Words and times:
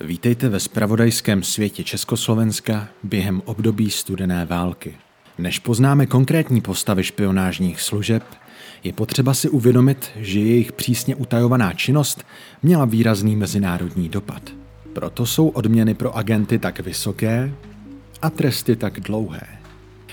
Vítejte 0.00 0.48
ve 0.48 0.60
spravodajském 0.60 1.42
světě 1.42 1.84
Československa 1.84 2.88
během 3.02 3.42
období 3.44 3.90
studené 3.90 4.44
války. 4.44 4.94
Než 5.38 5.58
poznáme 5.58 6.06
konkrétní 6.06 6.60
postavy 6.60 7.04
špionážních 7.04 7.80
služeb, 7.80 8.22
je 8.84 8.92
potřeba 8.92 9.34
si 9.34 9.48
uvědomit, 9.48 10.10
že 10.16 10.40
jejich 10.40 10.72
přísně 10.72 11.16
utajovaná 11.16 11.72
činnost 11.72 12.24
měla 12.62 12.84
výrazný 12.84 13.36
mezinárodní 13.36 14.08
dopad. 14.08 14.50
Proto 14.92 15.26
jsou 15.26 15.48
odměny 15.48 15.94
pro 15.94 16.16
agenty 16.16 16.58
tak 16.58 16.80
vysoké 16.80 17.54
a 18.22 18.30
tresty 18.30 18.76
tak 18.76 19.00
dlouhé. 19.00 19.46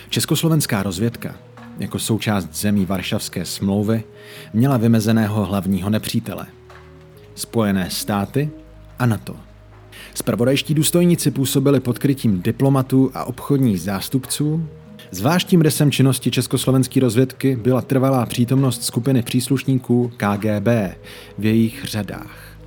Československá 0.10 0.84
rozvědka, 0.84 1.36
jako 1.80 2.00
součást 2.00 2.56
zemí 2.56 2.86
Varšavské 2.86 3.46
smlouvy, 3.46 4.04
měla 4.54 4.78
vymezeného 4.78 5.46
hlavního 5.46 5.90
nepřítele. 5.90 6.46
Spojené 7.36 7.90
státy 7.90 8.50
a 9.00 9.06
NATO. 9.06 9.51
Spravodajští 10.14 10.74
důstojníci 10.74 11.32
působili 11.32 11.80
pod 11.80 12.00
krytím 12.00 12.42
diplomatů 12.42 13.12
a 13.14 13.26
obchodních 13.26 13.82
zástupců. 13.82 14.66
Zvláštním 15.12 15.62
rysem 15.62 15.92
činnosti 15.92 16.32
československé 16.32 17.00
rozvědky 17.00 17.56
byla 17.56 17.82
trvalá 17.82 18.26
přítomnost 18.26 18.84
skupiny 18.84 19.22
příslušníků 19.22 20.12
KGB 20.18 20.68
v 21.38 21.46
jejich 21.46 21.86
řadách. 21.86 22.58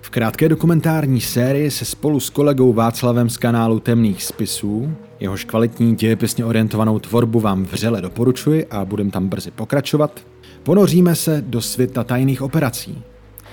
V 0.00 0.10
krátké 0.10 0.48
dokumentární 0.48 1.20
sérii 1.20 1.70
se 1.70 1.84
spolu 1.84 2.20
s 2.20 2.30
kolegou 2.30 2.72
Václavem 2.72 3.30
z 3.30 3.36
kanálu 3.36 3.80
Temných 3.80 4.22
spisů, 4.22 4.92
jehož 5.20 5.44
kvalitní 5.44 5.94
dějepisně 5.94 6.44
orientovanou 6.44 6.98
tvorbu 6.98 7.40
vám 7.40 7.64
vřele 7.64 8.02
doporučuji 8.02 8.66
a 8.66 8.84
budem 8.84 9.10
tam 9.10 9.28
brzy 9.28 9.50
pokračovat, 9.50 10.20
ponoříme 10.62 11.14
se 11.14 11.44
do 11.46 11.60
světa 11.60 12.04
tajných 12.04 12.42
operací. 12.42 13.02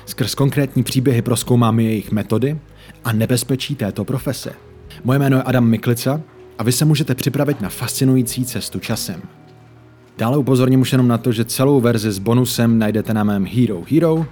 Skrz 0.06 0.36
konkrétní 0.36 0.84
příběhy 0.84 1.22
proskoumáme 1.22 1.84
jejich 1.84 2.12
metody, 2.12 2.60
a 3.04 3.12
nebezpečí 3.12 3.76
této 3.76 4.06
profese. 4.06 4.54
Moje 5.04 5.20
jméno 5.20 5.38
je 5.38 5.44
Adam 5.44 5.68
Miklica 5.68 6.22
a 6.58 6.64
vy 6.64 6.72
se 6.72 6.86
můžete 6.86 7.16
připravit 7.16 7.62
na 7.62 7.70
fascinující 7.70 8.46
cestu 8.46 8.80
časem. 8.80 9.22
Dále 10.18 10.38
upozorním 10.38 10.82
už 10.82 10.92
jenom 10.92 11.08
na 11.08 11.18
to, 11.18 11.32
že 11.32 11.46
celou 11.46 11.82
verzi 11.82 12.12
s 12.12 12.20
bonusem 12.20 12.80
najdete 12.80 13.14
na 13.14 13.24
mém 13.24 13.46
Hero 13.46 13.84
Hero 13.92 14.26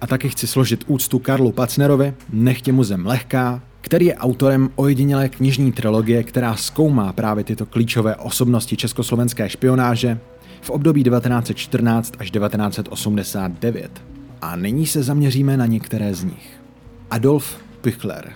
a 0.00 0.06
taky 0.06 0.28
chci 0.28 0.46
složit 0.46 0.84
úctu 0.86 1.18
Karlu 1.18 1.52
Pacnerovi, 1.52 2.14
Nechtě 2.32 2.72
mu 2.72 2.84
zem 2.84 3.06
lehká, 3.06 3.62
který 3.80 4.06
je 4.06 4.14
autorem 4.14 4.70
ojedinělé 4.76 5.28
knižní 5.28 5.72
trilogie, 5.72 6.22
která 6.22 6.56
zkoumá 6.56 7.12
právě 7.12 7.44
tyto 7.44 7.66
klíčové 7.66 8.16
osobnosti 8.16 8.76
československé 8.76 9.48
špionáže 9.48 10.20
v 10.60 10.70
období 10.70 11.04
1914 11.04 12.14
až 12.18 12.30
1989. 12.30 14.02
A 14.42 14.56
nyní 14.56 14.86
se 14.86 15.02
zaměříme 15.02 15.56
na 15.56 15.66
některé 15.66 16.14
z 16.14 16.24
nich. 16.24 16.60
Adolf 17.10 17.58
Pichler. 17.82 18.32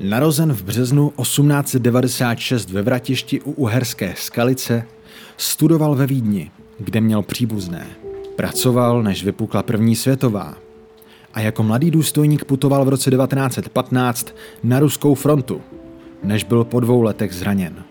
Narozen 0.00 0.52
v 0.52 0.62
březnu 0.62 1.12
1896 1.22 2.70
ve 2.70 2.82
Vratišti 2.82 3.40
u 3.40 3.52
Uherské 3.52 4.14
skalice, 4.16 4.84
studoval 5.36 5.94
ve 5.94 6.06
Vídni, 6.06 6.50
kde 6.78 7.00
měl 7.00 7.22
příbuzné. 7.22 7.86
Pracoval, 8.36 9.02
než 9.02 9.24
vypukla 9.24 9.62
první 9.62 9.96
světová. 9.96 10.54
A 11.34 11.40
jako 11.40 11.62
mladý 11.62 11.90
důstojník 11.90 12.44
putoval 12.44 12.84
v 12.84 12.88
roce 12.88 13.10
1915 13.10 14.34
na 14.62 14.80
ruskou 14.80 15.14
frontu, 15.14 15.60
než 16.24 16.44
byl 16.44 16.64
po 16.64 16.80
dvou 16.80 17.02
letech 17.02 17.32
zraněn. 17.32 17.84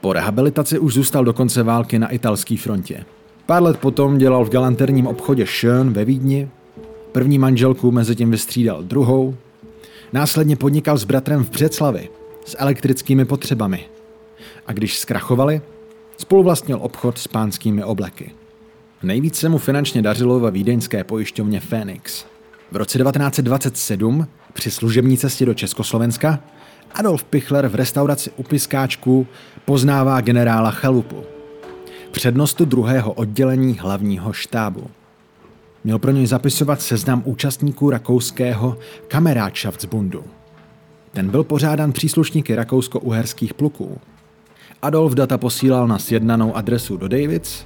Po 0.00 0.12
rehabilitaci 0.12 0.78
už 0.78 0.94
zůstal 0.94 1.24
do 1.24 1.32
konce 1.32 1.62
války 1.62 1.98
na 1.98 2.08
italské 2.08 2.56
frontě. 2.56 3.04
Pár 3.46 3.62
let 3.62 3.76
potom 3.76 4.18
dělal 4.18 4.44
v 4.44 4.50
galanterním 4.50 5.06
obchodě 5.06 5.44
Schön 5.44 5.92
ve 5.92 6.04
Vídni, 6.04 6.48
první 7.12 7.38
manželku 7.38 7.90
mezi 7.90 8.16
tím 8.16 8.30
vystřídal 8.30 8.82
druhou 8.82 9.34
Následně 10.14 10.56
podnikal 10.56 10.98
s 10.98 11.04
bratrem 11.04 11.44
v 11.44 11.50
Břeclavi 11.50 12.08
s 12.44 12.56
elektrickými 12.58 13.24
potřebami. 13.24 13.84
A 14.66 14.72
když 14.72 14.98
zkrachovali, 14.98 15.62
spoluvlastnil 16.16 16.78
obchod 16.82 17.18
s 17.18 17.28
pánskými 17.28 17.84
obleky. 17.84 18.32
Nejvíc 19.02 19.36
se 19.36 19.48
mu 19.48 19.58
finančně 19.58 20.02
dařilo 20.02 20.40
ve 20.40 20.50
vídeňské 20.50 21.04
pojišťovně 21.04 21.60
Phoenix. 21.60 22.24
V 22.72 22.76
roce 22.76 22.98
1927 22.98 24.26
při 24.52 24.70
služební 24.70 25.18
cestě 25.18 25.46
do 25.46 25.54
Československa 25.54 26.40
Adolf 26.92 27.24
Pichler 27.24 27.68
v 27.68 27.74
restauraci 27.74 28.30
u 28.36 28.42
Piskáčku 28.42 29.26
poznává 29.64 30.20
generála 30.20 30.70
Chalupu, 30.70 31.24
přednostu 32.10 32.64
druhého 32.64 33.12
oddělení 33.12 33.78
hlavního 33.78 34.32
štábu. 34.32 34.90
Měl 35.84 35.98
pro 35.98 36.10
něj 36.10 36.26
zapisovat 36.26 36.82
seznam 36.82 37.22
účastníků 37.24 37.90
rakouského 37.90 38.78
Kamerádschaftsbundu. 39.08 40.24
Ten 41.12 41.30
byl 41.30 41.44
pořádan 41.44 41.92
příslušníky 41.92 42.54
rakousko-uherských 42.54 43.54
pluků. 43.54 43.98
Adolf 44.82 45.14
data 45.14 45.38
posílal 45.38 45.88
na 45.88 45.98
sjednanou 45.98 46.56
adresu 46.56 46.96
do 46.96 47.08
Davids 47.08 47.64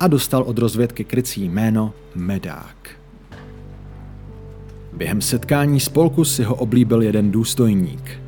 a 0.00 0.08
dostal 0.08 0.42
od 0.42 0.58
rozvědky 0.58 1.04
krycí 1.04 1.44
jméno 1.44 1.92
Medák. 2.14 2.90
Během 4.92 5.20
setkání 5.20 5.80
spolku 5.80 6.24
si 6.24 6.42
ho 6.42 6.54
oblíbil 6.54 7.02
jeden 7.02 7.30
důstojník, 7.30 8.20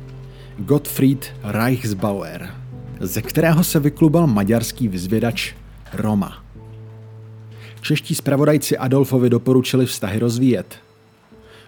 Gottfried 0.57 1.33
Reichsbauer, 1.43 2.49
ze 2.99 3.21
kterého 3.21 3.63
se 3.63 3.79
vyklubal 3.79 4.27
maďarský 4.27 4.87
vyzvědač 4.87 5.53
Roma. 5.93 6.42
Čeští 7.83 8.15
zpravodajci 8.15 8.77
Adolfovi 8.77 9.29
doporučili 9.29 9.85
vztahy 9.85 10.19
rozvíjet. 10.19 10.75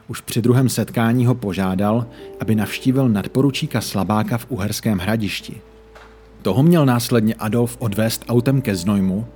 Už 0.07 0.21
při 0.21 0.41
druhém 0.41 0.69
setkání 0.69 1.25
ho 1.25 1.35
požádal, 1.35 2.05
aby 2.39 2.55
navštívil 2.55 3.09
nadporučíka 3.09 3.81
Slabáka 3.81 4.37
v 4.37 4.45
Uherském 4.49 4.97
hradišti. 4.97 5.61
Toho 6.41 6.63
měl 6.63 6.85
následně 6.85 7.35
Adolf 7.35 7.77
odvést 7.79 8.25
autem 8.27 8.61
ke 8.61 8.75
Znojmu, 8.75 9.27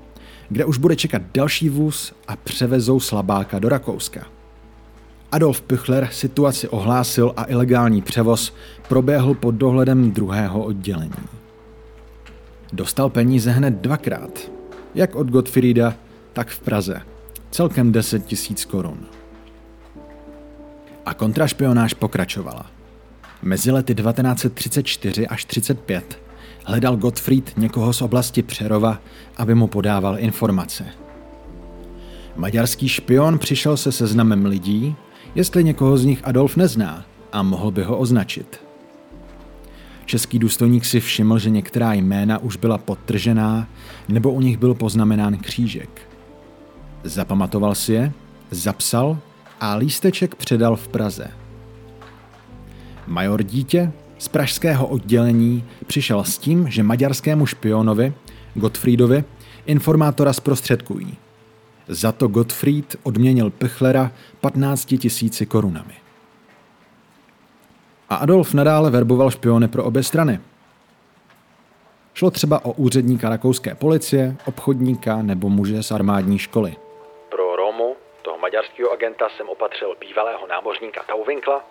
kde 0.50 0.66
už 0.66 0.78
bude 0.78 0.96
čekat 0.96 1.22
další 1.34 1.70
vůz 1.70 2.14
a 2.28 2.36
převezou 2.36 3.00
Slabáka 3.00 3.60
do 3.60 3.70
Rakouska. 3.70 4.28
Adolf 5.32 5.62
Püchler 5.62 6.08
situaci 6.12 6.68
ohlásil 6.68 7.34
a 7.38 7.44
ilegální 7.44 8.02
převoz 8.02 8.54
proběhl 8.88 9.34
pod 9.34 9.56
dohledem 9.56 10.12
druhého 10.12 10.64
oddělení. 10.64 11.28
Dostal 12.74 13.10
peníze 13.10 13.52
hned 13.52 13.74
dvakrát, 13.74 14.52
jak 14.96 15.16
od 15.16 15.28
Gottfrieda, 15.28 15.96
tak 16.40 16.50
v 16.50 16.60
Praze. 16.60 17.02
Celkem 17.52 17.92
10 17.92 18.26
tisíc 18.26 18.66
korun. 18.66 18.98
A 21.06 21.14
kontrašpionáž 21.14 21.94
pokračovala. 21.94 22.66
Mezi 23.42 23.72
lety 23.72 23.96
1934 23.96 25.28
až 25.28 25.46
35 25.46 26.22
hledal 26.66 26.98
Gottfried 26.98 27.58
někoho 27.58 27.94
z 27.94 28.02
oblasti 28.02 28.44
Přerova, 28.44 29.02
aby 29.38 29.56
mu 29.56 29.68
podával 29.68 30.20
informace. 30.20 30.86
Maďarský 32.36 32.90
špion 32.90 33.40
přišel 33.40 33.78
se 33.78 33.92
seznamem 33.92 34.46
lidí, 34.46 34.96
jestli 35.36 35.64
někoho 35.64 35.98
z 35.98 36.06
nich 36.06 36.22
Adolf 36.24 36.56
nezná 36.56 37.06
a 37.32 37.44
mohl 37.44 37.72
by 37.72 37.84
ho 37.84 37.98
označit. 37.98 38.62
Český 40.06 40.40
důstojník 40.40 40.86
si 40.86 41.00
všiml, 41.00 41.40
že 41.40 41.50
některá 41.50 41.94
jména 41.94 42.38
už 42.38 42.58
byla 42.58 42.78
podtržená 42.78 43.68
nebo 44.10 44.32
u 44.32 44.42
nich 44.42 44.58
byl 44.58 44.74
poznamenán 44.74 45.38
křížek. 45.38 46.09
Zapamatoval 47.04 47.76
si 47.76 47.94
je, 47.94 48.12
zapsal 48.52 49.18
a 49.62 49.76
lísteček 49.76 50.36
předal 50.36 50.76
v 50.76 50.88
Praze. 50.88 51.32
Major 53.08 53.44
dítě 53.44 53.92
z 54.18 54.28
pražského 54.28 54.88
oddělení 54.88 55.64
přišel 55.88 56.24
s 56.24 56.38
tím, 56.38 56.70
že 56.70 56.84
maďarskému 56.84 57.46
špionovi, 57.46 58.14
Gottfriedovi, 58.56 59.24
informátora 59.66 60.34
zprostředkují. 60.34 61.18
Za 61.88 62.12
to 62.12 62.28
Gottfried 62.28 62.96
odměnil 63.04 63.50
Pechlera 63.50 64.12
15 64.42 64.86
tisíci 64.86 65.46
korunami. 65.46 65.94
A 68.10 68.16
Adolf 68.16 68.54
nadále 68.54 68.92
verboval 68.92 69.32
špiony 69.32 69.68
pro 69.68 69.84
obě 69.84 70.04
strany. 70.04 70.40
Šlo 72.14 72.32
třeba 72.32 72.66
o 72.66 72.72
úředníka 72.72 73.30
rakouské 73.30 73.76
policie, 73.76 74.36
obchodníka 74.46 75.22
nebo 75.22 75.50
muže 75.50 75.84
z 75.84 75.92
armádní 75.92 76.38
školy– 76.38 76.76
maďarského 78.50 78.92
agenta 78.92 79.30
jsem 79.30 79.50
opatřil 79.50 79.96
bývalého 80.00 80.48
námořníka 80.48 81.04
Tauvinkla, 81.08 81.64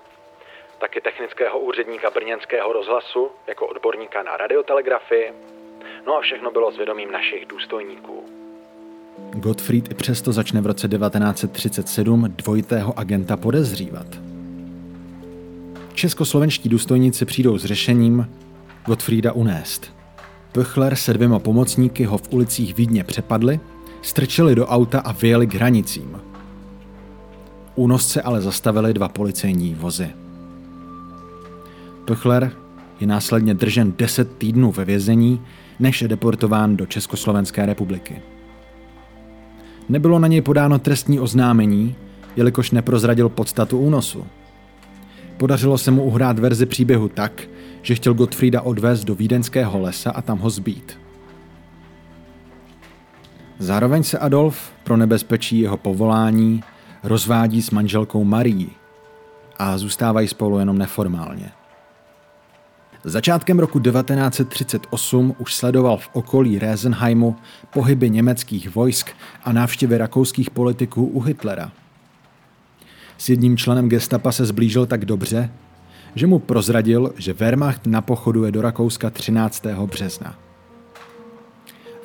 taky 0.81 1.01
technického 1.01 1.59
úředníka 1.59 2.11
brněnského 2.11 2.73
rozhlasu 2.73 3.31
jako 3.47 3.67
odborníka 3.67 4.23
na 4.23 4.37
radiotelegrafii, 4.37 5.33
no 6.07 6.17
a 6.17 6.21
všechno 6.21 6.51
bylo 6.51 6.73
zvědomím 6.73 7.13
našich 7.13 7.47
důstojníků. 7.47 8.25
Gottfried 9.33 9.91
i 9.91 9.95
přesto 9.95 10.33
začne 10.33 10.61
v 10.61 10.67
roce 10.67 10.89
1937 10.89 12.25
dvojitého 12.29 12.99
agenta 12.99 13.37
podezřívat. 13.37 14.07
Českoslovenští 15.95 16.69
důstojníci 16.69 17.25
přijdou 17.25 17.59
s 17.59 17.65
řešením 17.65 18.27
Gottfrieda 18.87 19.33
unést. 19.33 19.93
Pöchler 20.53 20.95
se 20.95 21.13
dvěma 21.13 21.39
pomocníky 21.39 22.05
ho 22.05 22.19
v 22.19 22.33
ulicích 22.33 22.75
Vídně 22.75 23.05
přepadli, 23.05 23.61
strčili 24.03 24.55
do 24.55 24.67
auta 24.67 25.01
a 25.01 25.13
vyjeli 25.13 25.47
k 25.47 25.55
hranicím. 25.55 26.28
Únosce 27.79 28.23
ale 28.23 28.41
zastavili 28.41 28.95
dva 28.95 29.09
policejní 29.09 29.75
vozy. 29.75 30.11
Pöchler 32.05 32.51
je 33.01 33.07
následně 33.07 33.55
držen 33.55 33.93
10 33.99 34.39
týdnů 34.39 34.73
ve 34.73 34.85
vězení, 34.85 35.43
než 35.79 36.03
je 36.03 36.09
deportován 36.09 36.77
do 36.77 36.87
Československé 36.87 37.67
republiky. 37.67 38.23
Nebylo 39.89 40.19
na 40.19 40.29
něj 40.29 40.41
podáno 40.41 40.79
trestní 40.79 41.21
oznámení, 41.21 41.95
jelikož 42.37 42.71
neprozradil 42.71 43.29
podstatu 43.29 43.79
únosu. 43.79 44.27
Podařilo 45.37 45.79
se 45.79 45.91
mu 45.91 46.03
uhrát 46.03 46.39
verzi 46.39 46.67
příběhu 46.67 47.09
tak, 47.09 47.43
že 47.83 47.95
chtěl 47.95 48.15
Gottfrieda 48.15 48.61
odvést 48.61 49.05
do 49.05 49.15
vídeňského 49.15 49.81
lesa 49.81 50.11
a 50.11 50.23
tam 50.23 50.39
ho 50.39 50.51
zbít. 50.51 50.99
Zároveň 53.59 54.03
se 54.03 54.19
Adolf 54.19 54.73
pro 54.85 54.97
nebezpečí 54.97 55.61
jeho 55.61 55.77
povolání 55.77 56.63
rozvádí 57.03 57.63
s 57.63 57.71
manželkou 57.71 58.25
Marí 58.25 58.71
a 59.59 59.79
zůstávají 59.79 60.29
spolu 60.29 60.59
jenom 60.59 60.79
neformálně. 60.79 61.51
Začátkem 63.05 63.59
roku 63.59 63.81
1938 63.81 65.35
už 65.39 65.55
sledoval 65.55 65.97
v 65.97 66.09
okolí 66.13 66.59
Resenheimu 66.59 67.37
pohyby 67.73 68.11
německých 68.11 68.75
vojsk 68.75 69.11
a 69.45 69.53
návštěvy 69.53 69.99
rakouských 69.99 70.51
politiků 70.51 71.07
u 71.07 71.21
Hitlera. 71.21 71.73
S 73.19 73.29
jedním 73.29 73.57
členem 73.57 73.89
gestapa 73.89 74.33
se 74.33 74.47
zblížil 74.47 74.87
tak 74.87 75.05
dobře, 75.05 75.51
že 76.15 76.27
mu 76.27 76.39
prozradil, 76.39 77.13
že 77.17 77.33
Wehrmacht 77.33 77.87
napochoduje 77.87 78.53
do 78.53 78.63
Rakouska 78.63 79.11
13. 79.11 79.67
března. 79.67 80.48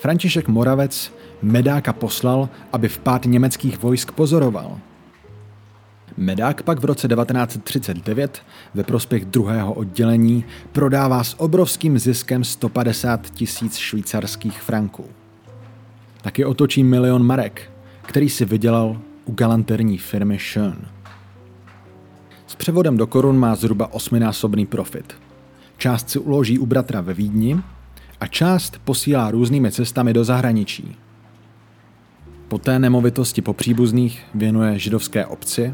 František 0.04 0.48
Moravec 0.48 1.14
Medáka 1.42 1.94
poslal, 1.94 2.50
aby 2.72 2.88
vpád 2.90 3.26
německých 3.26 3.80
vojsk 3.82 4.12
pozoroval. 4.12 4.80
Medák 6.18 6.64
pak 6.64 6.80
v 6.80 6.86
roce 6.86 7.08
1939 7.08 8.42
ve 8.74 8.84
prospěch 8.84 9.26
druhého 9.26 9.74
oddělení 9.74 10.46
prodává 10.72 11.24
s 11.24 11.40
obrovským 11.40 12.00
ziskem 12.00 12.44
150 12.44 13.30
tisíc 13.30 13.78
švýcarských 13.78 14.62
franků. 14.62 15.06
Taky 16.22 16.46
otočí 16.46 16.84
milion 16.84 17.24
marek, 17.24 17.72
který 18.02 18.30
si 18.30 18.46
vydělal 18.46 19.02
u 19.26 19.32
galanterní 19.32 19.98
firmy 19.98 20.38
Schön. 20.38 20.86
S 22.48 22.56
převodem 22.56 22.98
do 22.98 23.08
korun 23.08 23.38
má 23.38 23.56
zhruba 23.56 23.94
osminásobný 23.94 24.66
profit. 24.66 25.14
Část 25.78 26.10
si 26.10 26.20
uloží 26.20 26.60
u 26.60 26.66
bratra 26.66 27.02
ve 27.02 27.14
Vídni 27.14 27.64
a 28.24 28.28
část 28.28 28.80
posílá 28.84 29.32
různými 29.32 29.72
cestami 29.72 30.14
do 30.14 30.24
zahraničí. 30.24 30.96
Poté 32.48 32.80
nemovitosti 32.80 33.42
po 33.42 33.54
příbuzných 33.54 34.26
věnuje 34.36 34.80
židovské 34.80 35.26
obci 35.26 35.74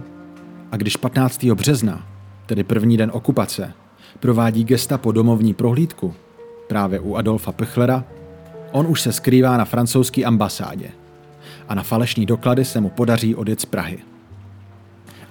a 0.72 0.78
když 0.78 0.98
15. 0.98 1.44
března, 1.46 2.08
tedy 2.46 2.64
první 2.64 2.98
den 2.98 3.12
okupace, 3.14 3.74
provádí 4.20 4.66
po 4.98 5.12
domovní 5.12 5.54
prohlídku 5.54 6.14
právě 6.68 7.00
u 7.00 7.16
Adolfa 7.16 7.52
Pechlera, 7.52 8.04
on 8.72 8.88
už 8.88 9.02
se 9.02 9.12
skrývá 9.12 9.58
na 9.58 9.66
francouzské 9.66 10.24
ambasádě 10.24 10.90
a 11.68 11.76
na 11.76 11.84
falešní 11.84 12.26
doklady 12.26 12.66
se 12.66 12.82
mu 12.82 12.90
podaří 12.90 13.36
odjet 13.36 13.62
z 13.62 13.66
Prahy. 13.66 14.00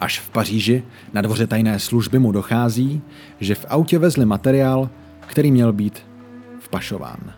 Až 0.00 0.20
v 0.20 0.30
Paříži 0.30 0.82
na 1.12 1.22
dvoře 1.22 1.46
tajné 1.46 1.78
služby 1.78 2.18
mu 2.18 2.32
dochází, 2.32 3.02
že 3.40 3.54
v 3.54 3.66
autě 3.68 3.98
vezli 3.98 4.24
materiál, 4.24 4.90
který 5.26 5.50
měl 5.52 5.72
být 5.72 6.07
vpašován. 6.68 7.32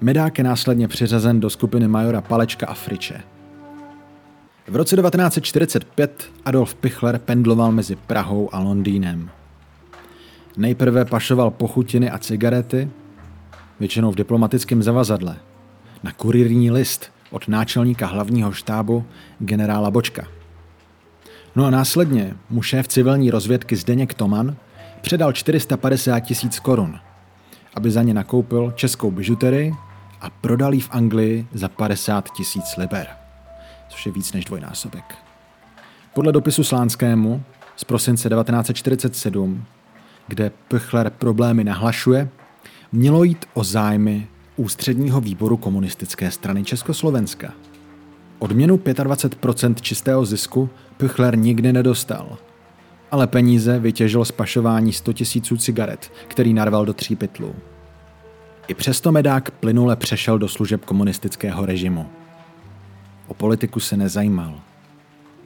Medák 0.00 0.38
je 0.38 0.44
následně 0.44 0.88
přiřazen 0.88 1.40
do 1.40 1.50
skupiny 1.50 1.88
majora 1.88 2.20
Palečka 2.20 2.66
a 2.66 2.74
Friče. 2.74 3.20
V 4.68 4.76
roce 4.76 4.96
1945 4.96 6.30
Adolf 6.44 6.74
Pichler 6.74 7.18
pendloval 7.18 7.72
mezi 7.72 7.96
Prahou 7.96 8.54
a 8.54 8.58
Londýnem. 8.58 9.30
Nejprve 10.56 11.04
pašoval 11.04 11.50
pochutiny 11.50 12.10
a 12.10 12.18
cigarety, 12.18 12.90
většinou 13.80 14.12
v 14.12 14.14
diplomatickém 14.14 14.82
zavazadle, 14.82 15.36
na 16.02 16.12
kurírní 16.12 16.70
list 16.70 17.10
od 17.30 17.48
náčelníka 17.48 18.06
hlavního 18.06 18.52
štábu 18.52 19.04
generála 19.38 19.90
Bočka. 19.90 20.28
No 21.56 21.64
a 21.64 21.70
následně 21.70 22.34
mu 22.50 22.62
šéf 22.62 22.88
civilní 22.88 23.30
rozvědky 23.30 23.76
Zdeněk 23.76 24.14
Toman 24.14 24.56
předal 25.06 25.32
450 25.32 26.20
tisíc 26.20 26.58
korun, 26.58 26.98
aby 27.74 27.90
za 27.90 28.02
ně 28.02 28.14
nakoupil 28.14 28.72
českou 28.76 29.10
bižuterii 29.10 29.74
a 30.20 30.30
prodal 30.30 30.74
ji 30.74 30.80
v 30.80 30.88
Anglii 30.90 31.46
za 31.52 31.68
50 31.68 32.30
tisíc 32.30 32.76
liber, 32.76 33.06
což 33.88 34.06
je 34.06 34.12
víc 34.12 34.32
než 34.32 34.44
dvojnásobek. 34.44 35.14
Podle 36.14 36.32
dopisu 36.32 36.64
Slánskému 36.64 37.42
z 37.76 37.84
prosince 37.84 38.28
1947, 38.28 39.64
kde 40.28 40.50
Pöchler 40.68 41.10
problémy 41.10 41.64
nahlašuje, 41.64 42.28
mělo 42.92 43.24
jít 43.24 43.46
o 43.54 43.64
zájmy 43.64 44.28
ústředního 44.56 45.20
výboru 45.20 45.56
komunistické 45.56 46.30
strany 46.30 46.64
Československa. 46.64 47.52
Odměnu 48.38 48.76
25% 48.76 49.74
čistého 49.74 50.24
zisku 50.24 50.70
Pöchler 50.98 51.38
nikdy 51.38 51.72
nedostal, 51.72 52.38
ale 53.10 53.26
peníze 53.26 53.78
vytěžil 53.78 54.24
z 54.24 54.32
pašování 54.32 54.92
100 54.92 55.12
000 55.50 55.60
cigaret, 55.60 56.12
který 56.28 56.54
narval 56.54 56.84
do 56.84 56.92
tří 56.92 57.16
pytlů. 57.16 57.54
I 58.68 58.74
přesto 58.74 59.12
Medák 59.12 59.50
plynule 59.50 59.96
přešel 59.96 60.38
do 60.38 60.48
služeb 60.48 60.84
komunistického 60.84 61.66
režimu. 61.66 62.06
O 63.26 63.34
politiku 63.34 63.80
se 63.80 63.96
nezajímal. 63.96 64.60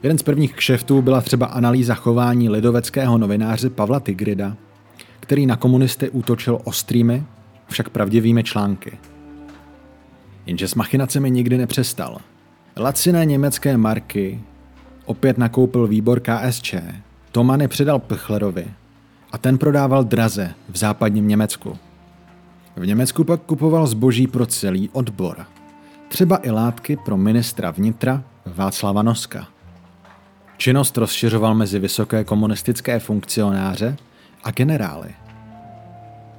Jeden 0.03 0.17
z 0.17 0.23
prvních 0.23 0.53
kšeftů 0.53 1.01
byla 1.01 1.21
třeba 1.21 1.45
analýza 1.45 1.93
chování 1.95 2.49
lidoveckého 2.49 3.17
novináře 3.17 3.69
Pavla 3.69 3.99
Tigrida, 3.99 4.57
který 5.19 5.45
na 5.45 5.55
komunisty 5.55 6.09
útočil 6.09 6.59
ostrými, 6.63 7.23
však 7.69 7.89
pravdivými 7.89 8.43
články. 8.43 8.97
Jenže 10.45 10.67
s 10.67 10.75
machinacemi 10.75 11.31
nikdy 11.31 11.57
nepřestal. 11.57 12.17
Laciné 12.77 13.25
německé 13.25 13.77
marky 13.77 14.41
opět 15.05 15.37
nakoupil 15.37 15.87
výbor 15.87 16.19
KSČ, 16.19 16.75
Tomany 17.31 17.67
předal 17.67 17.99
Pechlerovi 17.99 18.67
a 19.31 19.37
ten 19.37 19.57
prodával 19.57 20.03
draze 20.03 20.53
v 20.69 20.77
západním 20.77 21.27
Německu. 21.27 21.77
V 22.75 22.85
Německu 22.85 23.23
pak 23.23 23.41
kupoval 23.41 23.87
zboží 23.87 24.27
pro 24.27 24.45
celý 24.45 24.89
odbor. 24.89 25.45
Třeba 26.07 26.39
i 26.43 26.51
látky 26.51 26.97
pro 27.05 27.17
ministra 27.17 27.71
vnitra 27.71 28.23
Václava 28.45 29.03
Noska. 29.03 29.47
Činnost 30.57 30.97
rozšiřoval 30.97 31.55
mezi 31.55 31.79
vysoké 31.79 32.23
komunistické 32.23 32.99
funkcionáře 32.99 33.97
a 34.43 34.51
generály. 34.51 35.09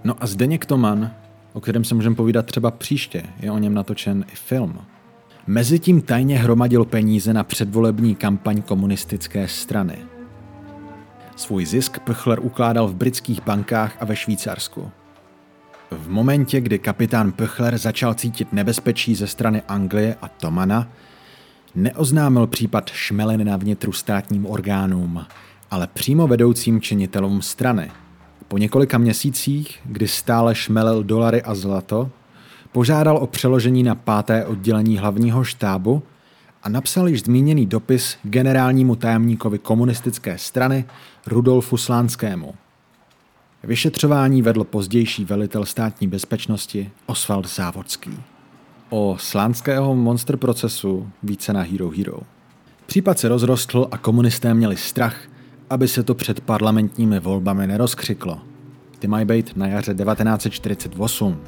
No 0.04 0.14
a 0.20 0.26
Zdeněk 0.26 0.66
Toman, 0.66 1.10
o 1.52 1.60
kterém 1.60 1.84
se 1.84 1.94
můžeme 1.94 2.16
povídat 2.16 2.46
třeba 2.46 2.70
příště, 2.70 3.22
je 3.40 3.50
o 3.50 3.58
něm 3.58 3.74
natočen 3.74 4.24
i 4.32 4.36
film. 4.36 4.78
Mezitím 5.46 6.00
tajně 6.00 6.38
hromadil 6.38 6.84
peníze 6.84 7.32
na 7.32 7.44
předvolební 7.44 8.14
kampaň 8.14 8.62
komunistické 8.62 9.48
strany. 9.48 10.11
Svůj 11.36 11.66
zisk 11.66 11.98
Pchler 11.98 12.38
ukládal 12.40 12.88
v 12.88 12.94
britských 12.94 13.42
bankách 13.42 13.96
a 14.00 14.04
ve 14.04 14.16
Švýcarsku– 14.16 14.90
v 15.98 16.08
momentě, 16.08 16.60
kdy 16.60 16.78
kapitán 16.78 17.32
Pöchler 17.32 17.78
začal 17.78 18.14
cítit 18.14 18.52
nebezpečí 18.52 19.14
ze 19.14 19.26
strany 19.26 19.62
Anglie 19.68 20.16
a 20.22 20.28
Tomana, 20.28 20.88
neoznámil 21.74 22.46
případ 22.46 22.90
šmelin 22.90 23.46
na 23.46 23.56
vnitru 23.56 23.92
státním 23.92 24.46
orgánům, 24.46 25.26
ale 25.70 25.86
přímo 25.86 26.26
vedoucím 26.26 26.80
činitelům 26.80 27.42
strany. 27.42 27.90
Po 28.48 28.58
několika 28.58 28.98
měsících, 28.98 29.80
kdy 29.84 30.08
stále 30.08 30.54
šmelil 30.54 31.02
dolary 31.02 31.42
a 31.42 31.54
zlato, 31.54 32.10
požádal 32.72 33.16
o 33.16 33.26
přeložení 33.26 33.82
na 33.82 33.94
páté 33.94 34.46
oddělení 34.46 34.98
hlavního 34.98 35.44
štábu 35.44 36.02
a 36.62 36.68
napsal 36.68 37.08
již 37.08 37.22
zmíněný 37.22 37.66
dopis 37.66 38.16
generálnímu 38.22 38.96
tajemníkovi 38.96 39.58
komunistické 39.58 40.38
strany 40.38 40.84
Rudolfu 41.26 41.76
Slánskému– 41.76 42.54
Vyšetřování 43.64 44.42
vedl 44.42 44.64
pozdější 44.64 45.24
velitel 45.24 45.64
státní 45.64 46.08
bezpečnosti 46.08 46.90
Oswald 47.06 47.48
Závodský. 47.48 48.10
O 48.90 49.16
slánského 49.18 49.94
monster 49.94 50.36
procesu 50.36 51.08
více 51.22 51.52
na 51.52 51.62
Hero 51.62 51.90
Hero. 51.90 52.18
Případ 52.86 53.18
se 53.18 53.28
rozrostl 53.28 53.88
a 53.90 53.98
komunisté 53.98 54.54
měli 54.54 54.76
strach, 54.76 55.16
aby 55.70 55.88
se 55.88 56.02
to 56.02 56.14
před 56.14 56.40
parlamentními 56.40 57.20
volbami 57.20 57.66
nerozkřiklo. 57.66 58.38
Ty 58.98 59.06
mají 59.06 59.24
být 59.24 59.56
na 59.56 59.66
jaře 59.66 59.94
1948. 59.94 61.38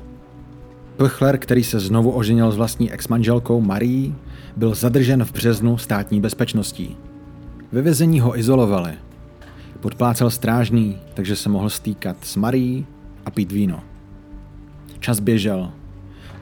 Pchler, 0.97 1.39
který 1.39 1.65
se 1.65 1.81
znovu 1.81 2.11
oženil 2.11 2.53
s 2.53 2.57
vlastní 2.57 2.93
exmanželkou 2.93 3.61
Marí, 3.61 4.15
byl 4.57 4.75
zadržen 4.75 5.25
v 5.25 5.33
březnu 5.33 5.79
státní 5.79 6.21
bezpečností. 6.21 6.97
Ve 7.73 7.83
vězení 7.83 8.21
ho 8.21 8.39
izolovali 8.39 8.93
Podplácel 9.85 10.31
strážný, 10.31 10.99
takže 11.15 11.37
se 11.37 11.49
mohl 11.49 11.71
stýkat 11.71 12.17
s 12.23 12.37
Marí 12.37 12.87
a 13.25 13.31
pít 13.31 13.53
víno. 13.53 13.81
Čas 15.01 15.21
běžel. 15.21 15.71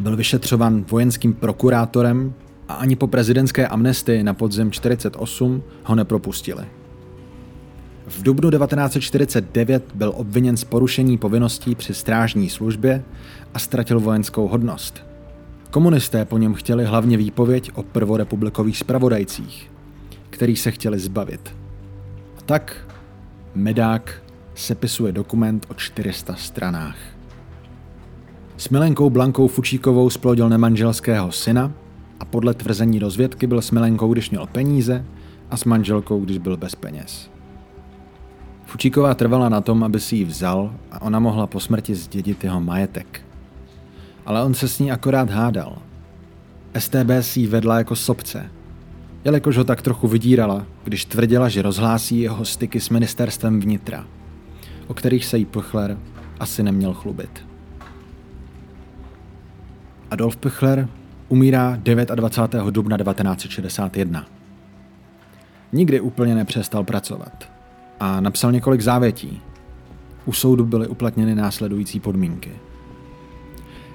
Byl 0.01 0.17
vyšetřovan 0.17 0.85
vojenským 0.91 1.35
prokurátorem 1.35 2.35
a 2.69 2.75
ani 2.75 2.97
po 2.97 3.07
prezidentské 3.07 3.69
amnestii 3.69 4.23
na 4.23 4.35
podzim 4.35 4.71
48 4.71 5.63
ho 5.85 5.95
nepropustili. 5.95 6.65
V 8.07 8.23
dubnu 8.23 8.51
1949 8.51 9.85
byl 9.95 10.13
obviněn 10.17 10.57
z 10.57 10.65
porušení 10.65 11.19
povinností 11.19 11.75
při 11.75 11.95
strážní 11.95 12.51
službě 12.51 13.05
a 13.55 13.59
ztratil 13.59 14.01
vojenskou 14.01 14.49
hodnost. 14.49 15.12
Komunisté 15.73 16.25
po 16.25 16.39
něm 16.39 16.55
chtěli 16.55 16.85
hlavně 16.85 17.17
výpověď 17.17 17.71
o 17.75 17.83
prvorepublikových 17.83 18.79
spravodajcích, 18.79 19.71
který 20.31 20.57
se 20.57 20.71
chtěli 20.71 20.99
zbavit. 20.99 21.57
A 22.39 22.41
tak 22.47 22.89
Medák 23.55 24.23
sepisuje 24.55 25.13
dokument 25.13 25.67
o 25.71 25.75
400 25.75 26.35
stranách. 26.35 26.97
S 28.57 28.69
Milenkou 28.69 29.11
Blankou 29.11 29.49
Fučíkovou 29.49 30.11
splodil 30.11 30.49
nemanželského 30.49 31.33
syna 31.33 31.73
a 32.21 32.25
podle 32.25 32.55
tvrzení 32.55 32.99
rozvědky 32.99 33.47
byl 33.47 33.63
s 33.63 33.71
Milenkou, 33.71 34.13
když 34.13 34.31
měl 34.31 34.47
peníze 34.47 35.05
a 35.51 35.57
s 35.57 35.65
manželkou, 35.65 36.21
když 36.21 36.39
byl 36.39 36.57
bez 36.57 36.75
peněz. 36.75 37.31
Fučíková 38.65 39.15
trvala 39.15 39.49
na 39.49 39.61
tom, 39.61 39.85
aby 39.85 40.01
si 40.01 40.17
ji 40.17 40.25
vzal 40.25 40.75
a 40.91 41.03
ona 41.03 41.19
mohla 41.19 41.47
po 41.47 41.61
smrti 41.61 41.95
zdědit 41.95 42.45
jeho 42.45 42.61
majetek. 42.61 43.32
Ale 44.27 44.45
on 44.45 44.55
se 44.55 44.69
s 44.69 44.79
ní 44.79 44.93
akorát 44.93 45.31
hádal. 45.31 45.79
STB 46.79 47.11
si 47.21 47.41
ji 47.41 47.47
vedla 47.47 47.79
jako 47.79 47.97
sobce, 47.97 48.51
jelikož 49.25 49.57
ho 49.57 49.65
tak 49.65 49.83
trochu 49.83 50.09
vydírala, 50.09 50.67
když 50.85 51.05
tvrdila, 51.05 51.49
že 51.49 51.63
rozhlásí 51.63 52.21
jeho 52.21 52.45
styky 52.45 52.81
s 52.81 52.91
ministerstvem 52.91 53.61
vnitra, 53.61 54.07
o 54.87 54.95
kterých 54.95 55.25
se 55.25 55.39
jí 55.39 55.45
Pchler 55.45 55.99
asi 56.41 56.63
neměl 56.63 56.95
chlubit. 56.95 57.45
Adolf 60.11 60.37
Pchler 60.37 60.89
umírá 61.29 61.79
29. 62.15 62.67
dubna 62.71 62.99
1961. 62.99 64.27
Nikdy 65.73 66.01
úplně 66.01 66.35
nepřestal 66.35 66.85
pracovat 66.85 67.51
a 68.01 68.21
napsal 68.21 68.53
několik 68.53 68.81
závětí. 68.81 69.41
U 70.25 70.33
soudu 70.33 70.65
byly 70.65 70.89
uplatněny 70.89 71.35
následující 71.35 72.01
podmínky. 72.01 72.51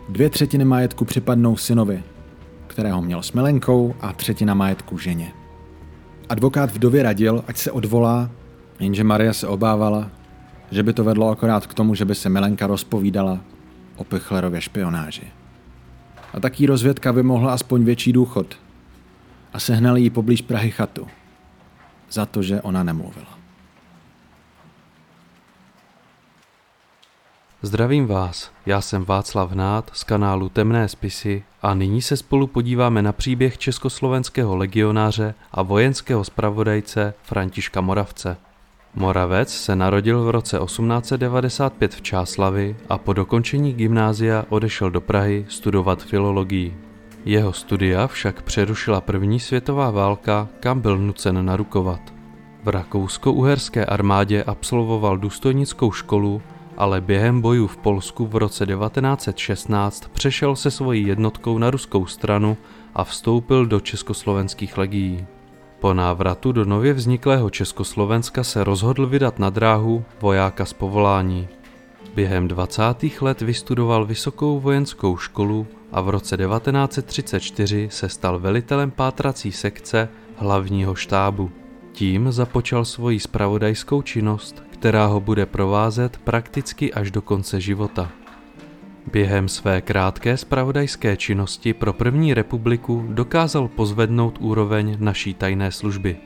Dvě 0.10 0.30
třetiny 0.30 0.66
majetku 0.66 1.06
připadnou 1.06 1.58
synovi, 1.58 2.04
kterého 2.68 3.02
měl 3.02 3.24
s 3.24 3.32
Milenkou, 3.32 3.96
a 4.02 4.14
třetina 4.14 4.54
majetku 4.54 4.98
ženě. 4.98 5.34
Advokát 6.30 6.72
vdově 6.72 7.04
radil, 7.04 7.44
ať 7.48 7.58
se 7.58 7.72
odvolá, 7.72 8.30
jenže 8.80 9.04
Maria 9.04 9.34
se 9.34 9.48
obávala, 9.48 10.12
že 10.72 10.84
by 10.84 10.94
to 10.94 11.04
vedlo 11.04 11.30
akorát 11.30 11.68
k 11.68 11.74
tomu, 11.74 11.96
že 11.96 12.06
by 12.06 12.16
se 12.16 12.30
Milenka 12.30 12.68
rozpovídala 12.68 13.40
o 13.96 14.04
Pichlerově 14.04 14.62
špionáži. 14.62 15.28
A 16.34 16.40
taký 16.40 16.66
rozvědka 16.66 17.14
by 17.14 17.24
mohla 17.24 17.54
aspoň 17.54 17.84
větší 17.84 18.14
důchod. 18.14 18.56
A 19.54 19.60
sehnali 19.60 20.02
jí 20.02 20.10
poblíž 20.10 20.42
Prahy 20.42 20.72
chatu. 20.72 21.08
Za 22.12 22.26
to, 22.26 22.42
že 22.42 22.62
ona 22.62 22.84
nemluvila. 22.84 23.37
Zdravím 27.62 28.08
vás, 28.08 28.52
já 28.66 28.82
jsem 28.82 29.06
Václav 29.06 29.52
Hnát 29.52 29.92
z 29.94 30.04
kanálu 30.04 30.50
Temné 30.50 30.88
spisy 30.88 31.44
a 31.62 31.74
nyní 31.74 32.02
se 32.02 32.18
spolu 32.18 32.48
podíváme 32.48 33.02
na 33.02 33.12
příběh 33.12 33.58
československého 33.58 34.56
legionáře 34.56 35.34
a 35.52 35.62
vojenského 35.62 36.24
zpravodajce 36.24 37.14
Františka 37.24 37.82
Moravce. 37.82 38.38
Moravec 38.96 39.54
se 39.54 39.76
narodil 39.76 40.24
v 40.24 40.30
roce 40.30 40.60
1895 40.66 41.96
v 41.96 42.02
Čáslavi 42.02 42.76
a 42.90 42.98
po 42.98 43.14
dokončení 43.14 43.74
gymnázia 43.74 44.46
odešel 44.50 44.92
do 44.92 45.02
Prahy 45.02 45.46
studovat 45.50 46.04
filologii. 46.04 46.78
Jeho 47.26 47.54
studia 47.54 48.08
však 48.08 48.42
přerušila 48.42 49.02
první 49.02 49.40
světová 49.40 49.92
válka, 49.92 50.48
kam 50.60 50.82
byl 50.82 50.98
nucen 50.98 51.46
narukovat. 51.46 52.02
V 52.64 52.68
rakousko-uherské 52.68 53.86
armádě 53.86 54.44
absolvoval 54.44 55.18
důstojnickou 55.18 55.92
školu 55.92 56.42
ale 56.78 57.02
během 57.02 57.42
bojů 57.42 57.68
v 57.68 57.78
Polsku 57.78 58.26
v 58.28 58.36
roce 58.36 58.66
1916 58.66 60.10
přešel 60.14 60.56
se 60.56 60.72
svojí 60.72 61.08
jednotkou 61.08 61.58
na 61.58 61.72
ruskou 61.72 62.06
stranu 62.06 62.58
a 62.96 63.04
vstoupil 63.04 63.66
do 63.66 63.80
československých 63.80 64.78
legií. 64.78 65.26
Po 65.80 65.94
návratu 65.94 66.52
do 66.52 66.66
nově 66.66 66.94
vzniklého 66.94 67.50
Československa 67.50 68.44
se 68.44 68.64
rozhodl 68.64 69.08
vydat 69.08 69.40
na 69.40 69.50
dráhu 69.50 70.04
vojáka 70.22 70.66
z 70.66 70.74
povolání. 70.74 71.48
Během 72.16 72.48
20. 72.48 72.84
let 73.22 73.42
vystudoval 73.42 74.06
vysokou 74.06 74.60
vojenskou 74.60 75.18
školu 75.18 75.68
a 75.92 76.02
v 76.02 76.10
roce 76.10 76.38
1934 76.38 77.88
se 77.92 78.10
stal 78.10 78.40
velitelem 78.40 78.92
pátrací 78.92 79.52
sekce 79.52 80.10
hlavního 80.36 80.96
štábu. 80.96 81.52
Tím 81.98 82.32
započal 82.32 82.86
svoji 82.86 83.20
spravodajskou 83.20 84.02
činnost, 84.02 84.64
která 84.70 85.06
ho 85.06 85.20
bude 85.20 85.46
provázet 85.46 86.18
prakticky 86.18 86.94
až 86.94 87.12
do 87.12 87.22
konce 87.22 87.62
života. 87.62 88.10
Během 89.12 89.48
své 89.48 89.82
krátké 89.82 90.38
spravodajské 90.38 91.18
činnosti 91.18 91.74
pro 91.74 91.94
první 91.94 92.34
republiku 92.34 93.06
dokázal 93.10 93.68
pozvednout 93.68 94.38
úroveň 94.40 94.98
naší 95.00 95.34
tajné 95.34 95.72
služby. 95.72 96.18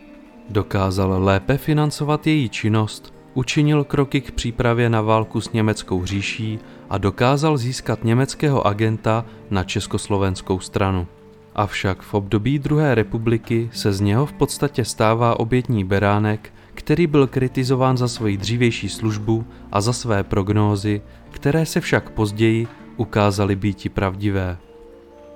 Dokázal 0.50 1.24
lépe 1.24 1.58
financovat 1.58 2.28
její 2.28 2.50
činnost, 2.50 3.14
učinil 3.34 3.84
kroky 3.84 4.22
k 4.22 4.32
přípravě 4.32 4.90
na 4.90 5.02
válku 5.02 5.42
s 5.42 5.52
německou 5.52 6.06
říší 6.06 6.60
a 6.90 6.98
dokázal 6.98 7.58
získat 7.58 8.04
německého 8.04 8.68
agenta 8.68 9.26
na 9.50 9.64
československou 9.64 10.60
stranu. 10.60 11.08
Avšak 11.56 12.02
v 12.02 12.14
období 12.14 12.60
druhé 12.60 12.96
republiky 12.96 13.70
se 13.74 13.94
z 13.94 14.02
něho 14.02 14.26
v 14.26 14.34
podstatě 14.34 14.86
stává 14.86 15.40
obětní 15.40 15.84
beránek, 15.84 16.54
který 16.74 17.08
byl 17.08 17.28
kritizován 17.28 17.98
za 17.98 18.08
svoji 18.08 18.38
dřívější 18.38 18.90
službu 18.90 19.46
a 19.72 19.82
za 19.82 19.94
své 19.94 20.24
prognózy, 20.24 21.02
které 21.32 21.66
se 21.66 21.82
však 21.82 22.10
později 22.10 22.68
ukázaly 22.98 23.56
býti 23.56 23.90
pravdivé. 23.90 24.58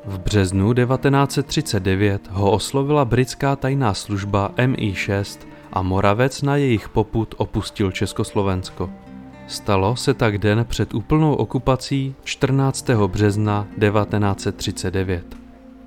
V 0.05 0.19
březnu 0.19 0.73
1939 0.73 2.21
ho 2.31 2.51
oslovila 2.51 3.05
britská 3.05 3.55
tajná 3.55 3.93
služba 3.93 4.51
MI6 4.57 5.39
a 5.73 5.81
Moravec 5.81 6.41
na 6.41 6.55
jejich 6.55 6.89
poput 6.89 7.35
opustil 7.37 7.91
Československo. 7.91 8.89
Stalo 9.47 9.95
se 9.95 10.13
tak 10.13 10.37
den 10.37 10.65
před 10.69 10.93
úplnou 10.93 11.33
okupací 11.33 12.15
14. 12.23 12.89
března 13.07 13.67
1939. 13.79 15.44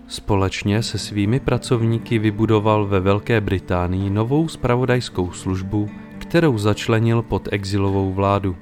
Společně 0.09 0.83
se 0.83 0.99
svými 0.99 1.41
pracovníky 1.41 2.19
vybudoval 2.19 2.87
ve 2.87 3.01
Velké 3.01 3.41
Británii 3.41 4.11
novou 4.11 4.49
spravodajskou 4.49 5.33
službu, 5.33 5.89
kterou 6.19 6.59
začlenil 6.59 7.23
pod 7.23 7.49
exilovou 7.53 8.13
vládu. 8.13 8.57